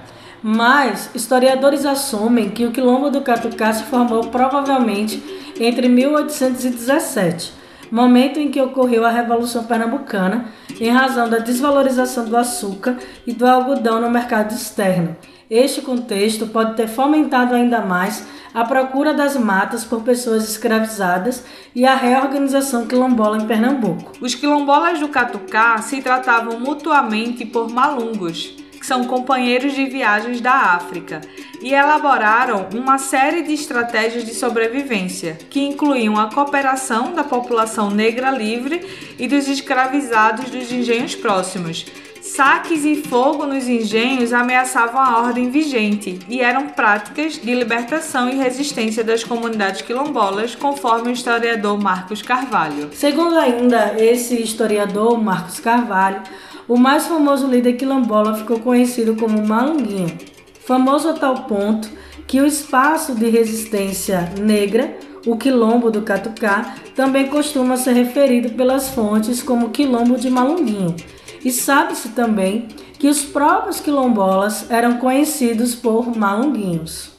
mas 0.49 1.11
historiadores 1.13 1.85
assumem 1.85 2.51
que 2.51 2.65
o 2.65 2.71
quilombo 2.71 3.11
do 3.11 3.21
Catucá 3.21 3.73
se 3.73 3.83
formou 3.83 4.29
provavelmente 4.29 5.21
entre 5.59 5.89
1817, 5.89 7.53
momento 7.91 8.39
em 8.39 8.49
que 8.49 8.63
ocorreu 8.63 9.05
a 9.05 9.11
Revolução 9.11 9.65
Pernambucana 9.65 10.45
em 10.81 10.89
razão 10.89 11.29
da 11.29 11.39
desvalorização 11.39 12.27
do 12.27 12.37
açúcar 12.37 12.97
e 13.27 13.33
do 13.33 13.45
algodão 13.45 14.01
no 14.01 14.09
mercado 14.09 14.55
externo. 14.55 15.17
Este 15.51 15.83
contexto 15.83 16.47
pode 16.47 16.77
ter 16.77 16.87
fomentado 16.87 17.53
ainda 17.53 17.81
mais 17.81 18.25
a 18.55 18.65
procura 18.65 19.13
das 19.13 19.37
matas 19.37 19.83
por 19.83 20.03
pessoas 20.03 20.49
escravizadas 20.49 21.45
e 21.75 21.85
a 21.85 21.97
reorganização 21.97 22.87
quilombola 22.87 23.39
em 23.39 23.47
Pernambuco. 23.49 24.13
Os 24.21 24.37
quilombolas 24.37 25.01
do 25.01 25.09
Catucá 25.09 25.79
se 25.79 26.01
tratavam 26.01 26.61
mutuamente 26.61 27.45
por 27.45 27.69
malungos 27.69 28.65
são 28.87 29.05
companheiros 29.05 29.75
de 29.75 29.85
viagens 29.85 30.41
da 30.41 30.53
África, 30.53 31.21
e 31.61 31.75
elaboraram 31.75 32.69
uma 32.73 32.99
série 32.99 33.43
de 33.43 33.53
estratégias 33.53 34.25
de 34.25 34.33
sobrevivência, 34.33 35.37
que 35.51 35.61
incluíam 35.61 36.19
a 36.19 36.33
cooperação 36.33 37.13
da 37.13 37.25
população 37.25 37.91
negra 37.91 38.31
livre 38.31 38.87
e 39.19 39.27
dos 39.27 39.49
escravizados 39.49 40.51
dos 40.51 40.71
engenhos 40.71 41.15
próximos. 41.17 41.87
Saques 42.23 42.85
e 42.85 42.97
fogo 42.97 43.47
nos 43.47 43.69
engenhos 43.69 44.33
ameaçavam 44.33 45.01
a 45.01 45.21
ordem 45.21 45.49
vigente 45.49 46.19
e 46.29 46.41
eram 46.41 46.69
práticas 46.69 47.35
de 47.35 47.55
libertação 47.55 48.29
e 48.29 48.35
resistência 48.35 49.03
das 49.03 49.25
comunidades 49.25 49.83
quilombolas, 49.83 50.55
conforme 50.55 51.11
o 51.11 51.13
historiador 51.13 51.81
Marcos 51.81 52.23
Carvalho. 52.23 52.91
Segundo 52.93 53.39
ainda 53.39 53.95
esse 53.99 54.41
historiador 54.43 55.23
Marcos 55.23 55.61
Carvalho, 55.61 56.23
o 56.69 56.77
mais 56.77 57.07
famoso 57.07 57.47
líder 57.47 57.75
quilombola 57.75 58.35
ficou 58.35 58.59
conhecido 58.61 59.17
como 59.17 59.47
Malunguinho, 59.47 60.17
famoso 60.65 61.09
a 61.09 61.13
tal 61.13 61.45
ponto 61.45 61.89
que 62.27 62.41
o 62.41 62.47
espaço 62.47 63.15
de 63.15 63.29
resistência 63.29 64.33
negra, 64.41 64.97
o 65.27 65.37
quilombo 65.37 65.91
do 65.91 66.03
Catucá, 66.03 66.75
também 66.95 67.29
costuma 67.29 67.77
ser 67.77 67.93
referido 67.93 68.51
pelas 68.51 68.89
fontes 68.89 69.43
como 69.43 69.71
quilombo 69.71 70.17
de 70.17 70.29
Malunguinho. 70.29 70.97
E 71.45 71.53
sabe-se 71.53 72.09
também 72.09 72.67
que 72.99 73.09
os 73.09 73.23
próprios 73.23 73.79
quilombolas 73.79 74.71
eram 74.71 74.99
conhecidos 74.99 75.75
por 75.75 76.17
malunguinhos. 76.17 77.16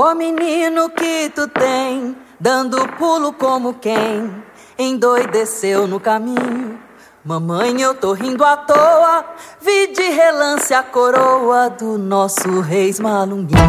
Ô 0.00 0.14
menino 0.14 0.90
que 0.90 1.28
tu 1.34 1.48
tem, 1.48 2.16
dando 2.38 2.76
pulo 2.96 3.32
como 3.32 3.74
quem 3.74 4.32
endoideceu 4.78 5.88
no 5.88 5.98
caminho. 5.98 6.78
Mamãe, 7.24 7.80
eu 7.80 7.96
tô 7.96 8.12
rindo 8.12 8.44
à 8.44 8.58
toa, 8.58 9.24
vi 9.60 9.88
de 9.88 10.02
relance 10.02 10.72
a 10.72 10.84
coroa 10.84 11.68
do 11.70 11.98
nosso 11.98 12.60
reis 12.60 13.00
malunguinho. 13.00 13.60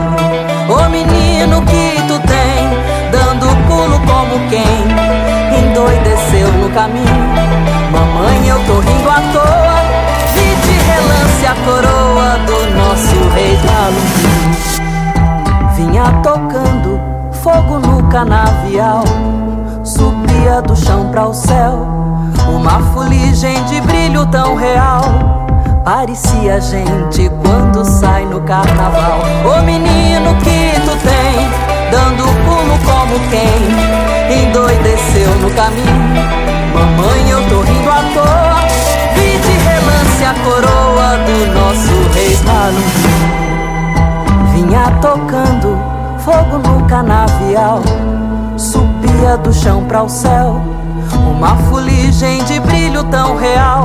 Ô 0.70 0.88
menino 0.90 1.66
que 1.66 2.00
tu 2.08 2.20
tem, 2.28 3.10
dando 3.12 3.48
pulo 3.68 4.00
como 4.06 4.50
quem 4.52 5.66
endoideceu 5.66 6.48
no 6.62 6.70
caminho. 6.76 7.26
Mamãe, 7.92 8.50
eu 8.50 8.58
tô 8.68 8.80
rindo 8.82 9.10
à 9.10 9.20
toa, 9.34 9.82
vi 10.36 10.56
de 10.62 10.78
relance 10.92 11.46
a 11.48 11.56
coroa 11.66 12.38
do 12.46 12.76
nosso 12.76 13.30
reis 13.34 13.60
malunguinho 13.66 14.19
vinha 15.90 16.04
tocando 16.22 17.00
fogo 17.42 17.80
no 17.80 18.04
canavial, 18.10 19.04
subia 19.84 20.62
do 20.62 20.76
chão 20.76 21.10
para 21.12 21.28
o 21.28 21.34
céu, 21.34 21.88
uma 22.48 22.80
fuligem 22.94 23.64
de 23.66 23.82
brilho 23.82 24.26
tão 24.28 24.56
real. 24.56 25.02
Parecia 25.84 26.62
gente 26.62 27.32
quando 27.42 27.84
sai 27.84 28.26
no 28.26 28.40
carnaval. 28.42 29.20
Ô 29.46 29.62
menino 29.64 30.36
que 30.36 30.80
tu 30.82 30.96
tem, 31.02 31.50
dando 31.90 32.24
pulo 32.46 32.78
como 32.86 33.20
quem 33.30 34.44
endoideceu 34.44 35.36
no 35.42 35.50
caminho. 35.52 36.50
Mamãe, 36.74 37.30
eu 37.30 37.42
tô 37.50 37.62
rindo 37.62 37.90
à 37.90 38.02
toa, 38.14 38.68
vi 39.16 39.38
de 39.40 39.58
relance 39.64 40.24
a 40.24 40.34
coroa 40.44 41.18
do 41.26 41.54
nosso 41.54 42.14
rei 42.14 42.38
Malum 42.46 43.40
vinha 44.60 44.92
tocando 45.02 45.79
fogo 46.30 46.60
no 46.60 46.86
canavial, 46.86 47.82
subia 48.56 49.36
do 49.38 49.52
chão 49.52 49.84
para 49.86 50.04
o 50.04 50.10
céu, 50.10 50.62
uma 51.28 51.56
fuligem 51.70 52.44
de 52.44 52.60
brilho 52.60 53.04
tão 53.06 53.36
real. 53.36 53.84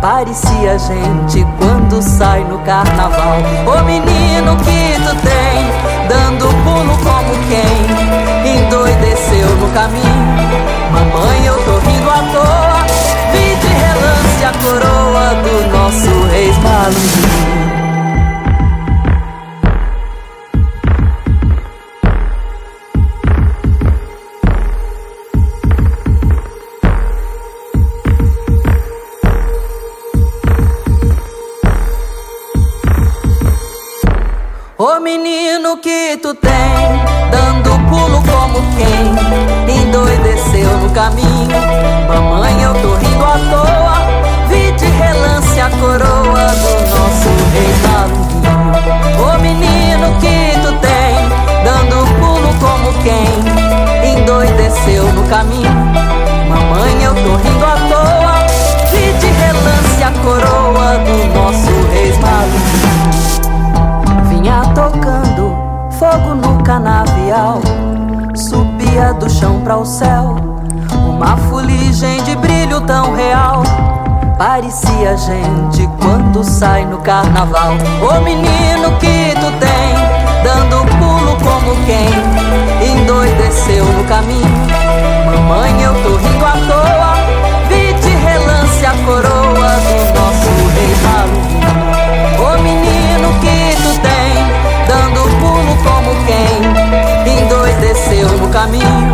Parecia 0.00 0.78
gente 0.78 1.46
quando 1.58 2.00
sai 2.00 2.42
no 2.44 2.58
carnaval. 2.60 3.36
Ô 3.66 3.84
menino 3.84 4.56
que 4.56 4.94
tu 5.02 5.14
tem, 5.20 6.08
dando 6.08 6.46
pulo 6.64 6.96
como 7.04 7.34
quem 7.48 8.60
endoideceu 8.62 9.48
no 9.56 9.68
caminho. 9.74 10.38
Mamãe, 10.90 11.44
eu 11.44 11.54
tô 11.64 11.78
rindo 11.86 12.10
à 12.10 12.22
toa, 12.32 12.86
vi 13.32 13.56
de 13.56 13.68
relance 13.68 14.44
a 14.44 14.52
coroa 14.62 15.34
do 15.42 15.54
nosso 15.76 16.28
rei 16.30 16.50
Malunguinho. 16.62 17.27
Menino 35.68 35.76
que 35.82 36.16
tu 36.22 36.34
tem, 36.34 36.50
dando 37.30 37.70
pulo 37.90 38.22
como 38.22 38.58
quem 38.76 39.82
endoideceu 39.82 40.70
no 40.78 40.90
caminho. 40.90 41.60
Mamãe, 42.08 42.62
eu 42.62 42.72
tô 42.74 42.94
rindo 42.94 43.24
à 43.24 43.38
toa, 43.50 44.48
vi 44.48 44.72
de 44.72 44.86
relance 44.86 45.60
a 45.60 45.68
coroa 45.70 46.48
do 46.54 46.72
nosso 46.88 47.28
rei 47.52 47.72
Malunguinho. 47.84 48.54
Ô 49.22 49.38
menino 49.42 50.18
que 50.20 50.58
tu 50.62 50.72
tem, 50.80 51.28
dando 51.64 52.06
pulo 52.18 52.50
como 52.60 52.92
quem 53.02 53.28
endoideceu 54.14 55.04
no 55.12 55.22
caminho. 55.28 55.77
Subia 68.98 69.14
do 69.14 69.30
chão 69.30 69.60
para 69.60 69.76
o 69.76 69.84
céu. 69.84 70.36
Uma 71.08 71.36
fuligem 71.36 72.22
de 72.24 72.34
brilho 72.36 72.80
tão 72.80 73.14
real. 73.14 73.62
Parecia 74.36 75.16
gente 75.16 75.88
quando 76.00 76.42
sai 76.42 76.84
no 76.84 76.98
carnaval. 76.98 77.74
Ô 78.02 78.20
menino 78.20 78.90
que 78.98 79.34
tu 79.34 79.50
tem, 79.58 80.42
dando 80.42 80.84
pulo 80.98 81.36
como 81.42 81.76
quem 81.86 82.92
endoideceu 82.92 83.84
no 83.84 84.04
caminho. 84.04 84.66
Mamãe, 85.26 85.82
eu 85.82 85.94
tô 86.02 86.16
rindo 86.16 86.44
à 86.44 86.52
toa. 86.66 87.17
Caminho. 98.50 99.07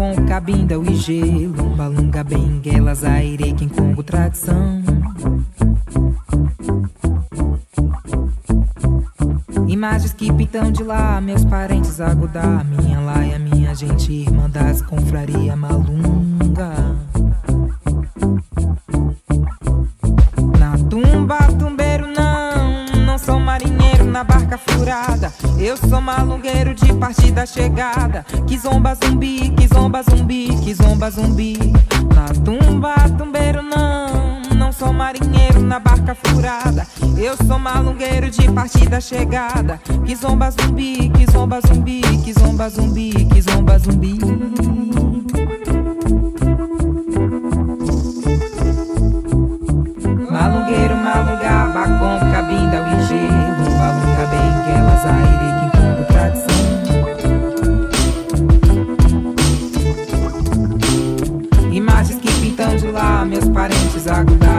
Com 0.00 0.14
cabinda 0.24 0.74
e 0.76 0.94
gelo. 0.94 1.76
Balunga, 1.76 2.24
benguelas, 2.24 3.04
aire, 3.04 3.52
quem 3.52 3.68
congo, 3.68 4.02
tradição. 4.02 4.82
Imagens 9.68 10.14
que 10.14 10.32
pintam 10.32 10.72
de 10.72 10.82
lá, 10.82 11.20
meus 11.20 11.44
parentes 11.44 12.00
agudar 12.00 12.64
Minha 12.64 12.98
laia, 13.00 13.38
minha 13.38 13.74
gente, 13.74 14.10
irmã 14.10 14.48
das 14.48 14.80
confraria 14.80 15.54
malunga 15.54 16.89
eu 25.60 25.76
sou 25.76 26.00
malungueiro 26.00 26.74
de 26.74 26.92
partida 26.94 27.44
chegada. 27.44 28.24
Que 28.46 28.58
zomba 28.58 28.94
zumbi, 28.94 29.50
que 29.50 29.68
zomba 29.68 30.02
zumbi, 30.02 30.48
que 30.64 30.74
zomba 30.74 31.10
zumbi. 31.10 31.56
Na 32.14 32.26
tumba, 32.44 32.94
tumbeiro 33.16 33.62
não. 33.62 34.40
Não 34.56 34.72
sou 34.72 34.92
marinheiro 34.92 35.60
na 35.60 35.78
barca 35.78 36.14
furada. 36.14 36.86
Eu 37.16 37.36
sou 37.46 37.58
malungueiro 37.58 38.30
de 38.30 38.50
partida 38.50 39.00
chegada. 39.00 39.80
Que 40.04 40.16
zomba 40.16 40.50
zumbi, 40.50 41.10
que 41.10 41.30
zomba 41.30 41.60
zumbi, 41.60 42.00
que 42.24 42.32
zomba 42.32 42.68
zumbi, 42.68 43.12
que 43.26 43.42
zomba 43.42 43.78
zumbi. 43.78 44.18
Malungueiro, 50.30 50.96
malungaba 50.96 51.84
com 51.98 52.32
cabinda. 52.32 52.80
Malunga 52.82 53.39
bem 55.04 55.70
que 55.70 55.76
elas 55.76 56.10
aire. 56.10 56.50
lá, 62.92 63.24
meus 63.24 63.48
parentes 63.48 64.06
agudar. 64.06 64.49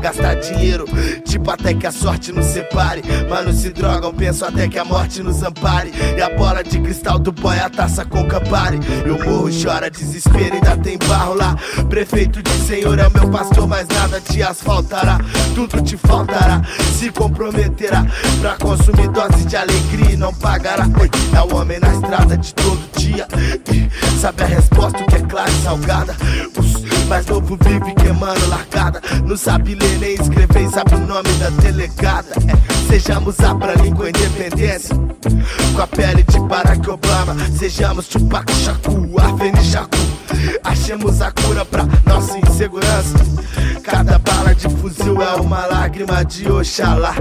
Gastar 0.00 0.34
dinheiro, 0.36 0.84
tipo 1.24 1.50
até 1.50 1.74
que 1.74 1.86
a 1.86 1.92
sorte 1.92 2.32
nos 2.32 2.46
separe. 2.46 3.02
Mano, 3.28 3.52
se 3.52 3.70
drogam, 3.70 4.12
penso 4.12 4.44
até 4.44 4.68
que 4.68 4.78
a 4.78 4.84
morte 4.84 5.22
nos 5.22 5.42
ampare. 5.42 5.92
E 6.16 6.22
a 6.22 6.30
bola 6.30 6.62
de 6.62 6.78
cristal 6.80 7.18
do 7.18 7.32
boy, 7.32 7.58
a 7.58 7.70
taça 7.70 8.04
com. 8.04 8.26
E 9.06 9.10
o 9.10 9.24
morro 9.24 9.48
chora 9.50 9.90
desespero, 9.90 10.54
ainda 10.54 10.76
tem 10.76 10.98
barro 10.98 11.34
lá. 11.34 11.56
Prefeito 11.88 12.42
de 12.42 12.50
Senhor 12.50 12.98
é 12.98 13.06
o 13.06 13.10
meu 13.10 13.28
pastor, 13.30 13.66
mas 13.66 13.86
nada 13.88 14.20
te 14.20 14.42
asfaltará. 14.42 15.18
Tudo 15.54 15.80
te 15.82 15.96
faltará, 15.96 16.62
se 16.98 17.10
comprometerá. 17.10 18.04
Pra 18.40 18.56
consumir 18.56 19.08
dose 19.08 19.44
de 19.46 19.56
alegria 19.56 20.12
e 20.12 20.16
não 20.16 20.34
pagará. 20.34 20.86
É 21.34 21.40
o 21.40 21.56
homem 21.56 21.78
na 21.80 21.94
estrada 21.94 22.36
de 22.36 22.54
todo 22.54 22.98
dia. 22.98 23.26
Sabe 24.20 24.42
a 24.42 24.46
resposta, 24.46 25.02
o 25.02 25.06
que 25.06 25.16
é 25.16 25.20
claro 25.20 25.50
e 25.50 25.62
salgada. 25.62 26.16
Os 26.56 27.06
mais 27.06 27.26
novo 27.26 27.56
vive 27.62 27.94
queimando 27.94 28.48
largada. 28.48 29.00
Não 29.24 29.36
sabe 29.36 29.55
ler 29.64 29.98
nem 29.98 30.14
escrever, 30.14 30.68
sabe 30.70 30.94
o 30.94 31.06
nome 31.06 31.32
da 31.38 31.50
delegada. 31.50 32.32
É, 32.46 32.90
sejamos 32.90 33.38
a 33.40 33.54
pra 33.54 33.74
língua 33.74 34.08
independência. 34.08 34.96
Com 35.74 35.82
a 35.82 35.86
pele 35.86 36.22
de 36.22 36.40
Barack 36.40 36.88
Obama 36.88 37.36
Sejamos 37.58 38.08
Tupac 38.08 38.50
Shakur, 38.52 39.20
Arveni 39.20 39.62
Shakur 39.62 40.00
Achemos 40.64 41.20
a 41.20 41.30
cura 41.32 41.64
pra 41.64 41.84
nossa 42.06 42.38
insegurança 42.38 43.18
Cada 43.82 44.18
bala 44.18 44.54
de 44.54 44.68
fuzil 44.68 45.20
é 45.20 45.34
uma 45.36 45.66
lágrima 45.66 46.24
de 46.24 46.50
Oxalá 46.50 47.14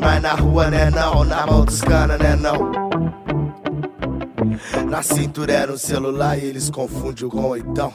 Mas 0.00 0.22
na 0.22 0.32
rua 0.32 0.70
né 0.70 0.90
não, 0.90 1.24
na 1.24 1.46
mão 1.46 1.64
dos 1.64 1.80
cana 1.80 2.16
né 2.16 2.36
não 2.36 3.03
na 4.88 5.02
cintura 5.02 5.52
era 5.52 5.72
um 5.72 5.76
celular 5.76 6.38
e 6.38 6.44
eles 6.44 6.70
confundem 6.70 7.28
com 7.28 7.44
oitão. 7.44 7.92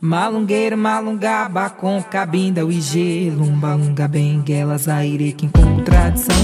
Malungueiro, 0.00 0.76
malungaba 0.76 1.70
com 1.70 2.02
cabinda, 2.02 2.64
o 2.64 2.72
IG, 2.72 3.30
lumba, 3.30 3.74
lunga, 3.74 4.08
benguela, 4.08 4.76
zaire, 4.78 5.32
que 5.32 5.46
encontra 5.46 5.84
tradição. 5.84 6.36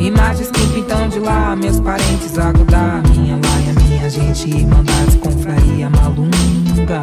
Imagens 0.00 0.50
que 0.50 0.66
pintam 0.74 1.08
de 1.08 1.18
lá, 1.18 1.56
meus 1.56 1.80
parentes 1.80 2.38
agudar, 2.38 3.02
minha 3.08 3.34
laia, 3.34 3.72
minha 3.88 4.10
gente, 4.10 4.48
irmandades, 4.48 5.16
confraria, 5.16 5.90
malunga. 5.90 7.00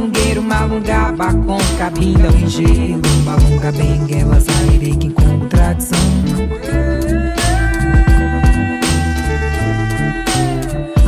Malungueiro, 0.00 0.42
malunga, 0.42 1.12
bacon, 1.12 1.58
cabinda, 1.76 2.30
um 2.30 2.48
gelo, 2.48 3.02
malunga, 3.22 3.70
benguela, 3.70 4.40
zaire, 4.40 4.96
que 4.96 5.10
com 5.10 5.40
tradição. 5.40 5.98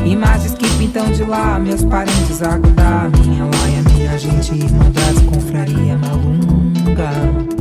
Imagens 0.05 0.53
que 0.53 0.69
pintam 0.77 1.11
de 1.11 1.25
lá, 1.25 1.59
meus 1.59 1.83
parentes, 1.85 2.37
zago 2.37 2.69
da 2.73 3.09
minha 3.19 3.45
laia, 3.47 3.83
minha 3.95 4.19
gente, 4.19 4.55
irmandades, 4.55 5.23
confraria 5.23 5.97
malunga. 5.97 7.52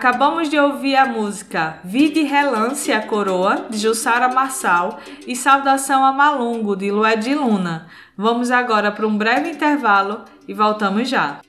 Acabamos 0.00 0.48
de 0.48 0.58
ouvir 0.58 0.96
a 0.96 1.04
música 1.04 1.78
Vide 1.84 2.22
Relance 2.22 2.90
a 2.90 3.06
Coroa, 3.06 3.66
de 3.68 3.76
Jussara 3.76 4.32
Marçal, 4.32 4.98
e 5.26 5.36
Saudação 5.36 6.02
a 6.02 6.10
Malungo, 6.10 6.74
de 6.74 6.90
Lued 6.90 7.34
Luna. 7.34 7.86
Vamos 8.16 8.50
agora 8.50 8.90
para 8.90 9.06
um 9.06 9.18
breve 9.18 9.50
intervalo 9.50 10.24
e 10.48 10.54
voltamos 10.54 11.06
já. 11.06 11.42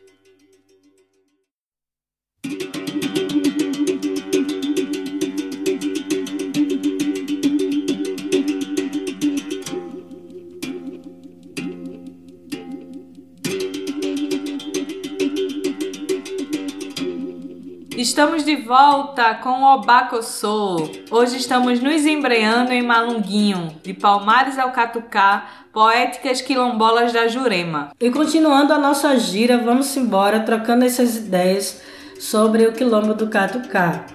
Estamos 18.11 18.43
de 18.43 18.57
volta 18.57 19.35
com 19.35 19.61
o 19.61 19.75
Obacossô. 19.75 20.89
Hoje 21.09 21.37
estamos 21.37 21.79
nos 21.79 22.05
embreando 22.05 22.73
em 22.73 22.81
Malunguinho, 22.81 23.73
de 23.81 23.93
Palmares 23.93 24.59
ao 24.59 24.71
Catucá, 24.71 25.47
poéticas 25.71 26.41
quilombolas 26.41 27.13
da 27.13 27.29
Jurema. 27.29 27.91
E 27.97 28.11
continuando 28.11 28.73
a 28.73 28.77
nossa 28.77 29.17
gira, 29.17 29.57
vamos 29.57 29.95
embora 29.95 30.41
trocando 30.41 30.83
essas 30.83 31.15
ideias 31.15 31.81
sobre 32.19 32.67
o 32.67 32.73
quilombo 32.73 33.13
do 33.13 33.29
Catucá. 33.29 34.05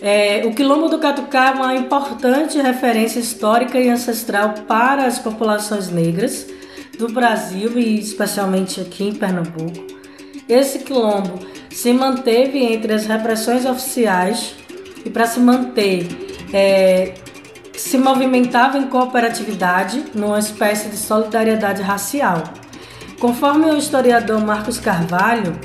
É, 0.00 0.46
o 0.46 0.54
quilombo 0.54 0.88
do 0.88 1.00
Catucá 1.00 1.48
é 1.48 1.50
uma 1.50 1.74
importante 1.74 2.60
referência 2.60 3.18
histórica 3.18 3.76
e 3.76 3.90
ancestral 3.90 4.54
para 4.68 5.04
as 5.04 5.18
populações 5.18 5.88
negras 5.88 6.46
do 6.96 7.08
Brasil 7.12 7.76
e 7.76 7.98
especialmente 7.98 8.80
aqui 8.80 9.02
em 9.02 9.14
Pernambuco. 9.16 9.84
Esse 10.48 10.78
quilombo 10.78 11.51
se 11.72 11.92
manteve 11.92 12.58
entre 12.58 12.92
as 12.92 13.06
repressões 13.06 13.64
oficiais 13.64 14.54
e 15.04 15.10
para 15.10 15.26
se 15.26 15.40
manter 15.40 16.06
é, 16.52 17.14
se 17.74 17.96
movimentava 17.96 18.78
em 18.78 18.86
cooperatividade 18.86 20.04
numa 20.14 20.38
espécie 20.38 20.90
de 20.90 20.96
solidariedade 20.96 21.82
racial. 21.82 22.44
Conforme 23.18 23.66
o 23.66 23.76
historiador 23.76 24.40
Marcos 24.44 24.78
Carvalho, 24.78 25.58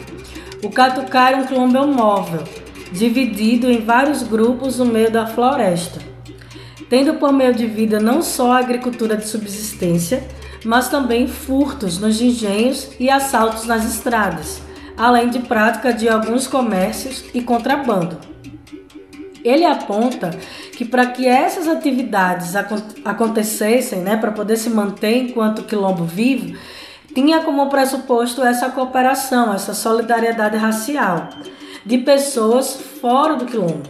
o 0.64 0.70
Catucá 0.70 1.30
era 1.30 1.38
um 1.38 1.46
quilombo 1.46 1.88
móvel, 1.88 2.44
dividido 2.92 3.70
em 3.70 3.82
vários 3.82 4.24
grupos 4.24 4.80
no 4.80 4.86
meio 4.86 5.12
da 5.12 5.28
floresta, 5.28 6.00
tendo 6.90 7.16
por 7.16 7.34
meio 7.34 7.54
de 7.54 7.68
vida 7.68 8.00
não 8.00 8.22
só 8.22 8.54
a 8.54 8.60
agricultura 8.60 9.18
de 9.18 9.28
subsistência, 9.28 10.26
mas 10.64 10.88
também 10.88 11.28
furtos 11.28 12.00
nos 12.00 12.22
engenhos 12.22 12.90
e 13.00 13.10
assaltos 13.10 13.66
nas 13.66 13.86
estradas 13.86 14.67
além 14.98 15.30
de 15.30 15.40
prática 15.40 15.94
de 15.94 16.10
alguns 16.10 16.48
comércios 16.48 17.24
e 17.34 17.42
contrabando. 17.42 18.18
Ele 19.44 19.64
aponta 19.64 20.32
que 20.74 20.84
para 20.84 21.06
que 21.06 21.26
essas 21.26 21.68
atividades 21.68 22.54
acontecessem, 23.06 24.02
né, 24.02 24.18
para 24.18 24.32
poder 24.32 24.58
se 24.58 24.70
manter 24.70 25.16
enquanto 25.18 25.64
quilombo 25.64 26.04
vivo, 26.04 26.58
tinha 27.14 27.40
como 27.42 27.70
pressuposto 27.70 28.44
essa 28.44 28.70
cooperação, 28.70 29.54
essa 29.54 29.74
solidariedade 29.74 30.58
racial 30.58 31.30
de 31.86 32.00
pessoas 32.00 32.76
fora 33.00 33.36
do 33.36 33.46
quilombo. 33.46 33.84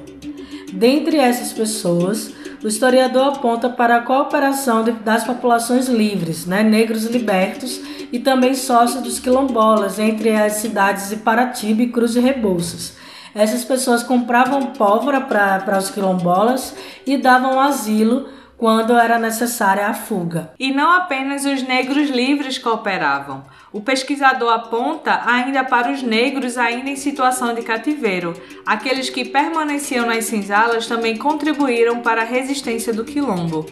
Dentre 0.71 1.17
essas 1.17 1.51
pessoas, 1.51 2.31
o 2.63 2.67
historiador 2.67 3.27
aponta 3.27 3.69
para 3.69 3.97
a 3.97 4.01
cooperação 4.01 4.83
das 5.03 5.23
populações 5.23 5.87
livres, 5.87 6.45
né, 6.45 6.63
negros 6.63 7.05
libertos 7.05 7.79
e 8.11 8.19
também 8.19 8.55
sócio 8.55 9.01
dos 9.01 9.19
quilombolas 9.19 9.99
entre 9.99 10.31
as 10.31 10.53
cidades 10.53 11.09
de 11.09 11.17
Paratiba 11.17 11.81
e 11.81 11.91
Cruz 11.91 12.13
de 12.13 12.19
Rebouças. 12.19 12.95
Essas 13.35 13.63
pessoas 13.63 14.01
compravam 14.01 14.67
pólvora 14.67 15.21
para 15.21 15.77
os 15.77 15.91
quilombolas 15.91 16.73
e 17.05 17.17
davam 17.17 17.59
asilo 17.59 18.27
quando 18.57 18.97
era 18.97 19.19
necessária 19.19 19.87
a 19.87 19.93
fuga. 19.93 20.51
E 20.59 20.71
não 20.71 20.91
apenas 20.91 21.45
os 21.45 21.61
negros 21.61 22.09
livres 22.09 22.57
cooperavam. 22.57 23.45
O 23.71 23.81
pesquisador 23.81 24.51
aponta 24.51 25.21
ainda 25.25 25.63
para 25.63 25.91
os 25.91 26.01
negros 26.01 26.57
ainda 26.57 26.89
em 26.89 26.95
situação 26.95 27.53
de 27.53 27.61
cativeiro. 27.61 28.33
Aqueles 28.65 29.09
que 29.09 29.25
permaneciam 29.25 30.07
nas 30.07 30.25
senzalas 30.25 30.87
também 30.87 31.15
contribuíram 31.15 32.01
para 32.01 32.21
a 32.21 32.25
resistência 32.25 32.91
do 32.91 33.05
quilombo. 33.05 33.65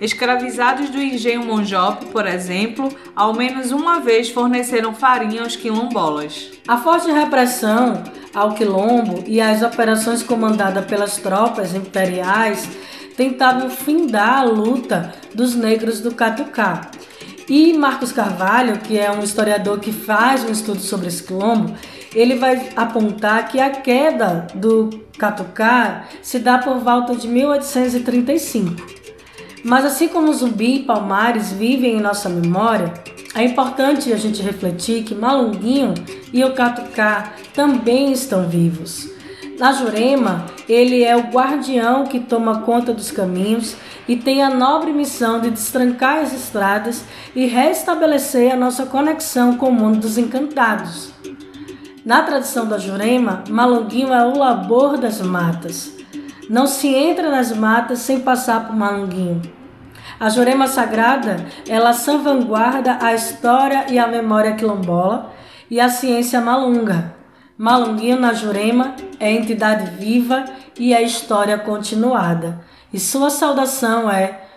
Escravizados 0.00 0.88
do 0.88 0.98
engenho 0.98 1.44
Monjope, 1.44 2.06
por 2.06 2.26
exemplo, 2.26 2.88
ao 3.14 3.34
menos 3.34 3.70
uma 3.70 4.00
vez 4.00 4.30
forneceram 4.30 4.94
farinha 4.94 5.42
aos 5.42 5.56
quilombolas. 5.56 6.50
A 6.66 6.78
forte 6.78 7.10
repressão 7.10 8.02
ao 8.32 8.54
quilombo 8.54 9.22
e 9.26 9.42
as 9.42 9.60
operações 9.60 10.22
comandadas 10.22 10.86
pelas 10.86 11.18
tropas 11.18 11.74
imperiais 11.74 12.66
tentavam 13.20 13.68
findar 13.68 14.38
a 14.38 14.42
luta 14.44 15.12
dos 15.34 15.54
negros 15.54 16.00
do 16.00 16.14
Catucá. 16.14 16.90
E 17.46 17.74
Marcos 17.74 18.12
Carvalho, 18.12 18.78
que 18.78 18.98
é 18.98 19.12
um 19.12 19.22
historiador 19.22 19.78
que 19.78 19.92
faz 19.92 20.42
um 20.42 20.50
estudo 20.50 20.80
sobre 20.80 21.08
esse 21.08 21.22
quilombo, 21.22 21.74
ele 22.14 22.36
vai 22.36 22.70
apontar 22.74 23.46
que 23.48 23.60
a 23.60 23.68
queda 23.68 24.46
do 24.54 24.88
Catucá 25.18 26.06
se 26.22 26.38
dá 26.38 26.56
por 26.56 26.78
volta 26.78 27.14
de 27.14 27.28
1835. 27.28 28.74
Mas 29.62 29.84
assim 29.84 30.08
como 30.08 30.32
Zumbi 30.32 30.76
e 30.76 30.82
Palmares 30.84 31.52
vivem 31.52 31.98
em 31.98 32.00
nossa 32.00 32.30
memória, 32.30 32.94
é 33.34 33.44
importante 33.44 34.10
a 34.14 34.16
gente 34.16 34.40
refletir 34.40 35.04
que 35.04 35.14
Malunguinho 35.14 35.92
e 36.32 36.42
o 36.42 36.54
Catucá 36.54 37.34
também 37.52 38.12
estão 38.12 38.48
vivos. 38.48 39.09
Na 39.60 39.72
Jurema, 39.72 40.46
ele 40.66 41.04
é 41.04 41.14
o 41.14 41.30
guardião 41.30 42.04
que 42.04 42.18
toma 42.18 42.62
conta 42.62 42.94
dos 42.94 43.10
caminhos 43.10 43.76
e 44.08 44.16
tem 44.16 44.42
a 44.42 44.48
nobre 44.48 44.90
missão 44.90 45.38
de 45.38 45.50
destrancar 45.50 46.20
as 46.20 46.32
estradas 46.32 47.04
e 47.36 47.44
restabelecer 47.44 48.54
a 48.54 48.56
nossa 48.56 48.86
conexão 48.86 49.58
com 49.58 49.68
o 49.68 49.72
mundo 49.72 49.98
dos 50.00 50.16
encantados. 50.16 51.12
Na 52.06 52.22
tradição 52.22 52.66
da 52.66 52.78
Jurema, 52.78 53.44
Malunguinho 53.50 54.14
é 54.14 54.24
o 54.24 54.38
labor 54.38 54.96
das 54.96 55.20
matas. 55.20 55.94
Não 56.48 56.66
se 56.66 56.88
entra 56.88 57.30
nas 57.30 57.54
matas 57.54 57.98
sem 57.98 58.18
passar 58.18 58.66
por 58.66 58.74
Malunguinho. 58.74 59.42
A 60.18 60.30
Jurema 60.30 60.68
Sagrada, 60.68 61.36
ela 61.68 61.92
salvaguarda 61.92 62.96
a 63.02 63.12
história 63.12 63.84
e 63.90 63.98
a 63.98 64.06
memória 64.06 64.54
quilombola 64.54 65.30
e 65.70 65.78
a 65.78 65.90
ciência 65.90 66.40
malunga. 66.40 67.19
Malunguinho 67.60 68.18
Jurema 68.32 68.96
é 69.18 69.30
entidade 69.30 69.90
viva 69.98 70.46
e 70.78 70.94
é 70.94 71.02
história 71.02 71.58
continuada. 71.58 72.64
E 72.90 72.98
sua 72.98 73.28
saudação 73.28 74.10
é 74.10 74.48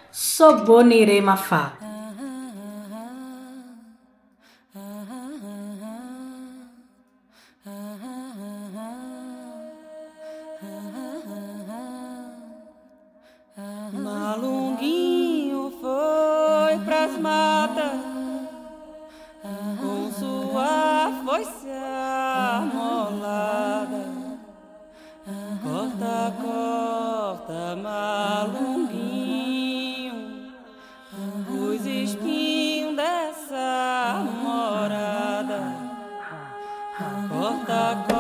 the 37.66 38.13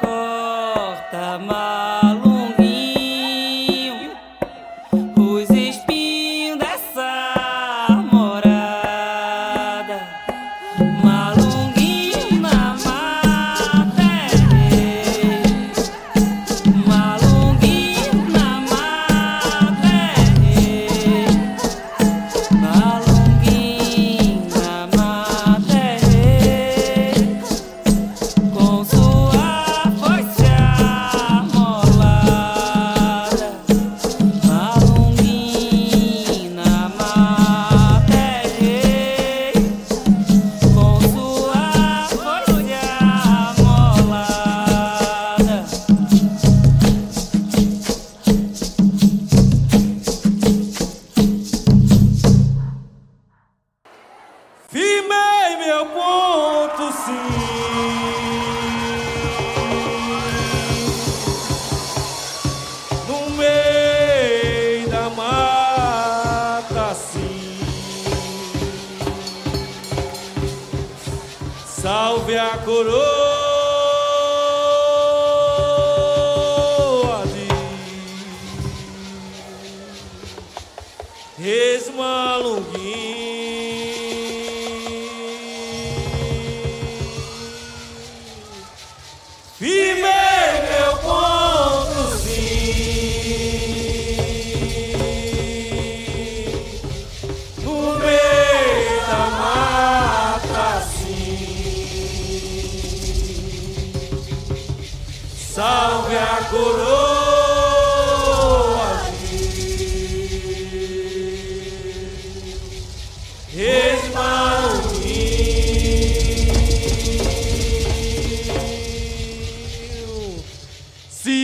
corta, 0.00 1.38
mais. 1.38 1.99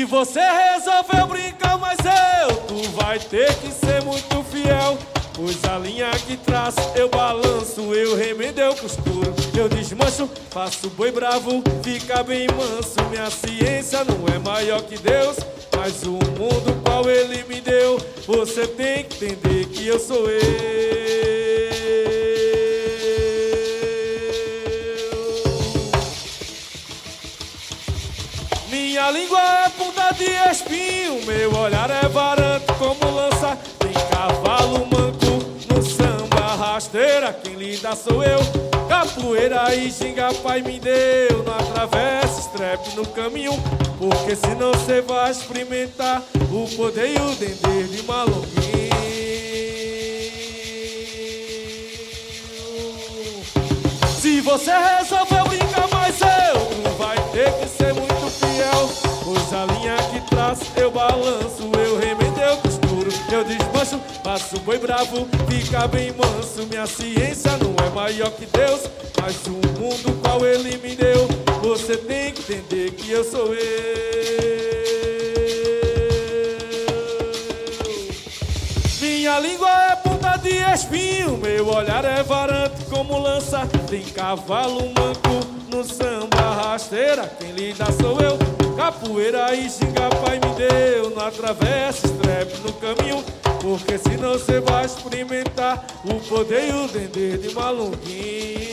você 0.06 0.40
resolveu 0.40 1.26
brincar, 1.26 1.76
mas 1.78 1.98
eu 1.98 2.56
Tu 2.56 2.88
vai 2.92 3.18
ter 3.18 3.54
que 3.56 3.70
ser 3.70 4.02
muito 4.02 4.42
fiel. 4.44 4.98
Pois 5.34 5.62
a 5.64 5.78
linha 5.78 6.10
que 6.12 6.34
traço 6.38 6.80
eu 6.94 7.10
balanço 7.10 7.92
Eu 7.92 8.16
remendo, 8.16 8.58
eu 8.58 8.74
costuro, 8.74 9.34
eu 9.54 9.68
desmancho 9.68 10.30
Faço 10.48 10.88
boi 10.88 11.12
bravo, 11.12 11.62
fica 11.82 12.22
bem 12.22 12.46
manso, 12.48 12.96
me 13.10 13.18
assim 13.18 13.55
que 14.86 14.96
Deus, 14.98 15.36
mas 15.76 16.02
o 16.04 16.12
mundo 16.12 16.80
qual 16.84 17.10
ele 17.10 17.42
me 17.44 17.60
deu, 17.60 17.98
você 18.26 18.66
tem 18.66 19.04
que 19.04 19.24
entender 19.24 19.66
que 19.66 19.86
eu 19.86 19.98
sou 19.98 20.30
ele. 20.30 20.65
sou 37.94 38.24
eu. 38.24 38.40
Capoeira 38.88 39.74
e 39.74 39.92
xinga, 39.92 40.32
pai 40.42 40.62
me 40.62 40.80
deu. 40.80 41.44
Não 41.44 41.54
atravessa 41.54 42.40
strep 42.40 42.96
no 42.96 43.06
caminho, 43.08 43.52
porque 43.98 44.34
senão 44.34 44.72
você 44.72 45.00
vai 45.02 45.30
experimentar 45.30 46.22
o 46.50 46.76
poder 46.76 47.10
e 47.10 47.20
o 47.20 47.34
dendê 47.34 47.84
de 47.84 48.02
malonguinho. 48.04 48.56
Se 54.18 54.40
você 54.40 54.72
resolveu 54.72 55.44
brincar, 55.44 55.88
mais 55.92 56.20
eu 56.20 56.92
vai 56.98 57.16
ter 57.32 57.52
que 57.60 57.68
ser 57.68 57.92
muito 57.94 58.30
fiel. 58.30 58.90
Pois 59.24 59.52
a 59.52 59.66
linha 59.66 59.96
que 60.10 60.20
traz 60.30 60.60
eu 60.76 60.90
balanço, 60.90 61.70
eu 61.78 61.98
remoto 61.98 62.15
eu 63.34 63.44
desmancho, 63.44 64.00
faço 64.22 64.58
boi 64.60 64.78
bravo, 64.78 65.28
fica 65.48 65.86
bem 65.88 66.12
manso. 66.12 66.66
Minha 66.68 66.86
ciência 66.86 67.52
não 67.56 67.74
é 67.84 67.90
maior 67.90 68.30
que 68.30 68.46
Deus, 68.46 68.82
mas 69.20 69.36
o 69.46 69.80
mundo 69.80 70.20
qual 70.22 70.44
ele 70.46 70.76
me 70.78 70.94
deu. 70.94 71.28
Você 71.62 71.96
tem 71.96 72.32
que 72.32 72.52
entender 72.52 72.92
que 72.92 73.10
eu 73.10 73.24
sou 73.24 73.52
eu. 73.52 74.66
Minha 79.00 79.40
língua 79.40 79.68
é 79.68 79.96
ponta 79.96 80.36
de 80.36 80.54
espinho, 80.72 81.36
meu 81.36 81.68
olhar 81.68 82.04
é 82.04 82.22
varante 82.22 82.84
como 82.84 83.18
lança. 83.18 83.66
Tem 83.90 84.02
cavalo 84.02 84.82
manco 84.82 85.46
no 85.68 85.84
samba 85.84 86.40
rasteira, 86.62 87.28
quem 87.38 87.50
lida 87.50 87.86
sou 88.00 88.20
eu. 88.20 88.55
Capoeira 88.76 89.54
e 89.54 89.70
xinga 89.70 90.08
pai 90.22 90.38
me 90.38 90.54
deu, 90.54 91.10
não 91.10 91.26
atravessa 91.26 92.06
estrepe 92.06 92.58
no 92.58 92.72
caminho. 92.74 93.24
Porque 93.60 93.98
senão 93.98 94.34
você 94.34 94.60
vai 94.60 94.84
experimentar 94.84 95.84
o 96.04 96.20
poder 96.28 96.68
e 96.68 96.72
o 96.72 96.86
dendê 96.86 97.38
de 97.38 97.54
malunguinho. 97.54 98.65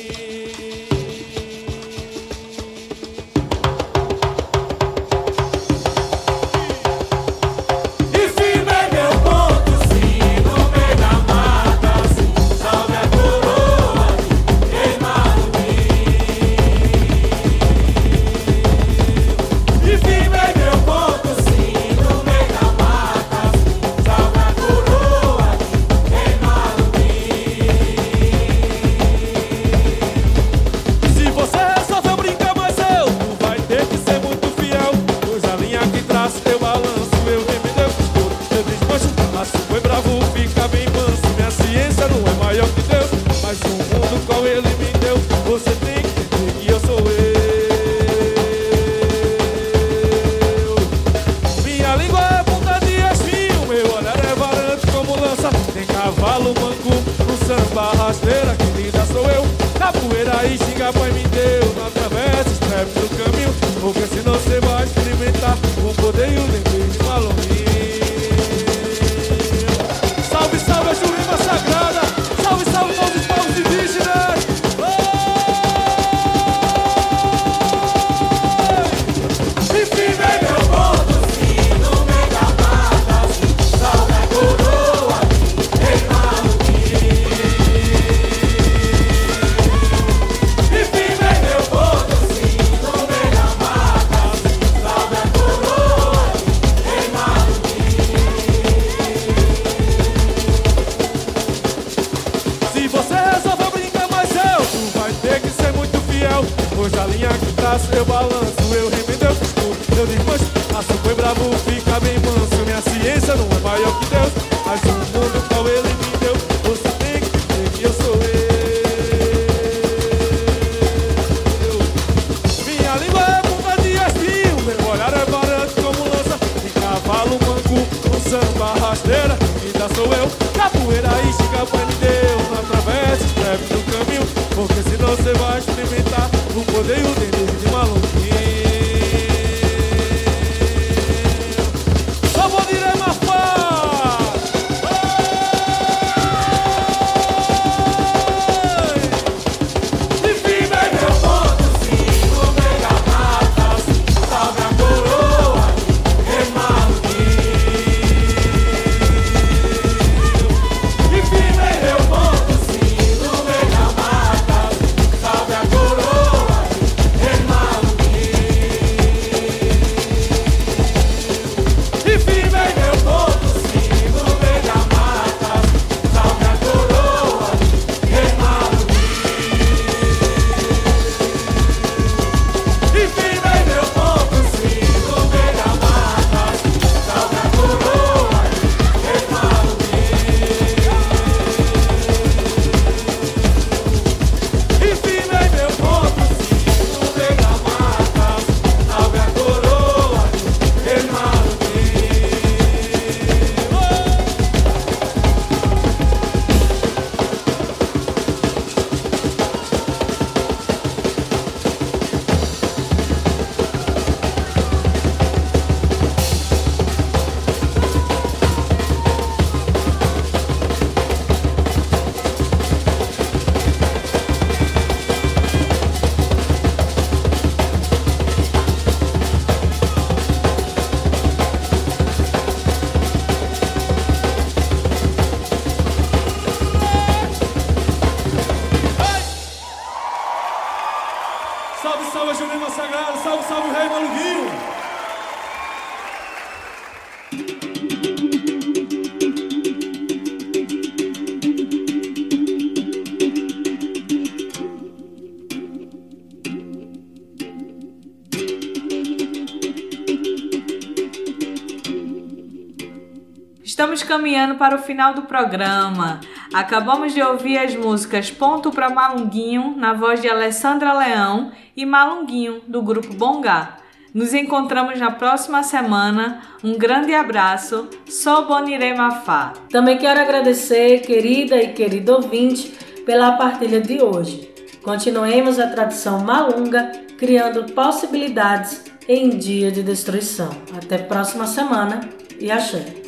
Caminhando 264.14 264.55
para 264.55 264.76
o 264.76 264.80
final 264.80 265.16
do 265.16 265.24
programa. 265.24 266.20
Acabamos 266.53 267.16
de 267.16 267.22
ouvir 267.24 267.57
as 267.57 267.76
músicas 267.76 268.30
Ponto 268.30 268.72
para 268.72 268.91
Malunguinho, 268.91 269.76
na 269.76 269.93
voz 269.93 270.22
de 270.22 270.30
Alessandra 270.30 270.93
Leão, 270.93 271.51
e 271.76 271.84
Malunguinho, 271.84 272.61
do 272.68 272.84
grupo 272.84 273.11
Bongá. 273.16 273.78
Nos 274.14 274.32
encontramos 274.36 274.99
na 274.99 275.09
próxima 275.09 275.64
semana. 275.64 276.41
Um 276.64 276.78
grande 276.78 277.16
abraço. 277.16 277.89
Sou 278.07 278.45
Bonire 278.45 278.93
Mafá. 278.93 279.53
Também 279.72 279.97
quero 279.97 280.20
agradecer, 280.20 280.99
querida 280.99 281.55
e 281.55 281.74
querido 281.74 282.14
ouvinte, 282.14 282.72
pela 283.07 283.32
partilha 283.32 283.82
de 283.82 283.99
hoje. 283.99 284.47
Continuemos 284.84 285.57
a 285.57 285.68
tradição 285.68 286.20
malunga, 286.20 286.91
criando 287.18 287.74
possibilidades 287.74 288.84
em 289.09 289.30
dia 289.30 289.72
de 289.72 289.82
destruição. 289.82 290.51
Até 290.78 290.99
próxima 290.99 291.47
semana 291.47 292.01
e 292.39 292.51
axé. 292.51 293.03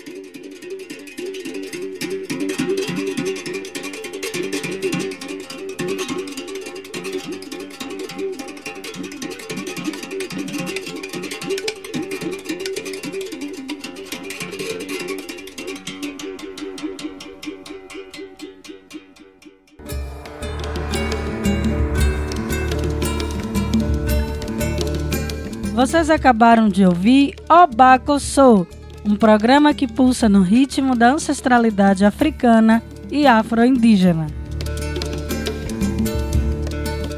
Vocês 26.06 26.20
acabaram 26.20 26.70
de 26.70 26.86
ouvir 26.86 27.34
Obacossô, 27.50 28.68
um 29.04 29.16
programa 29.16 29.74
que 29.74 29.88
pulsa 29.88 30.30
no 30.30 30.44
ritmo 30.44 30.96
da 30.96 31.10
ancestralidade 31.10 32.06
africana 32.06 32.84
e 33.10 33.26
afro-indígena. 33.26 34.28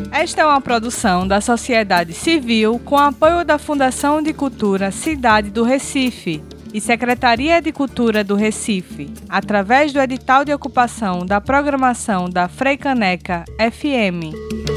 Esta 0.10 0.42
é 0.42 0.46
uma 0.46 0.62
produção 0.62 1.28
da 1.28 1.42
sociedade 1.42 2.14
civil 2.14 2.80
com 2.80 2.98
apoio 2.98 3.44
da 3.44 3.58
Fundação 3.58 4.22
de 4.22 4.32
Cultura 4.32 4.90
Cidade 4.90 5.50
do 5.50 5.64
Recife 5.66 6.42
e 6.74 6.80
Secretaria 6.80 7.62
de 7.62 7.74
Cultura 7.74 8.24
do 8.24 8.36
Recife, 8.36 9.14
através 9.28 9.92
do 9.92 10.00
edital 10.00 10.46
de 10.46 10.54
ocupação 10.54 11.26
da 11.26 11.42
programação 11.42 12.30
da 12.30 12.48
Freicaneca 12.48 13.44
FM. 13.60 14.77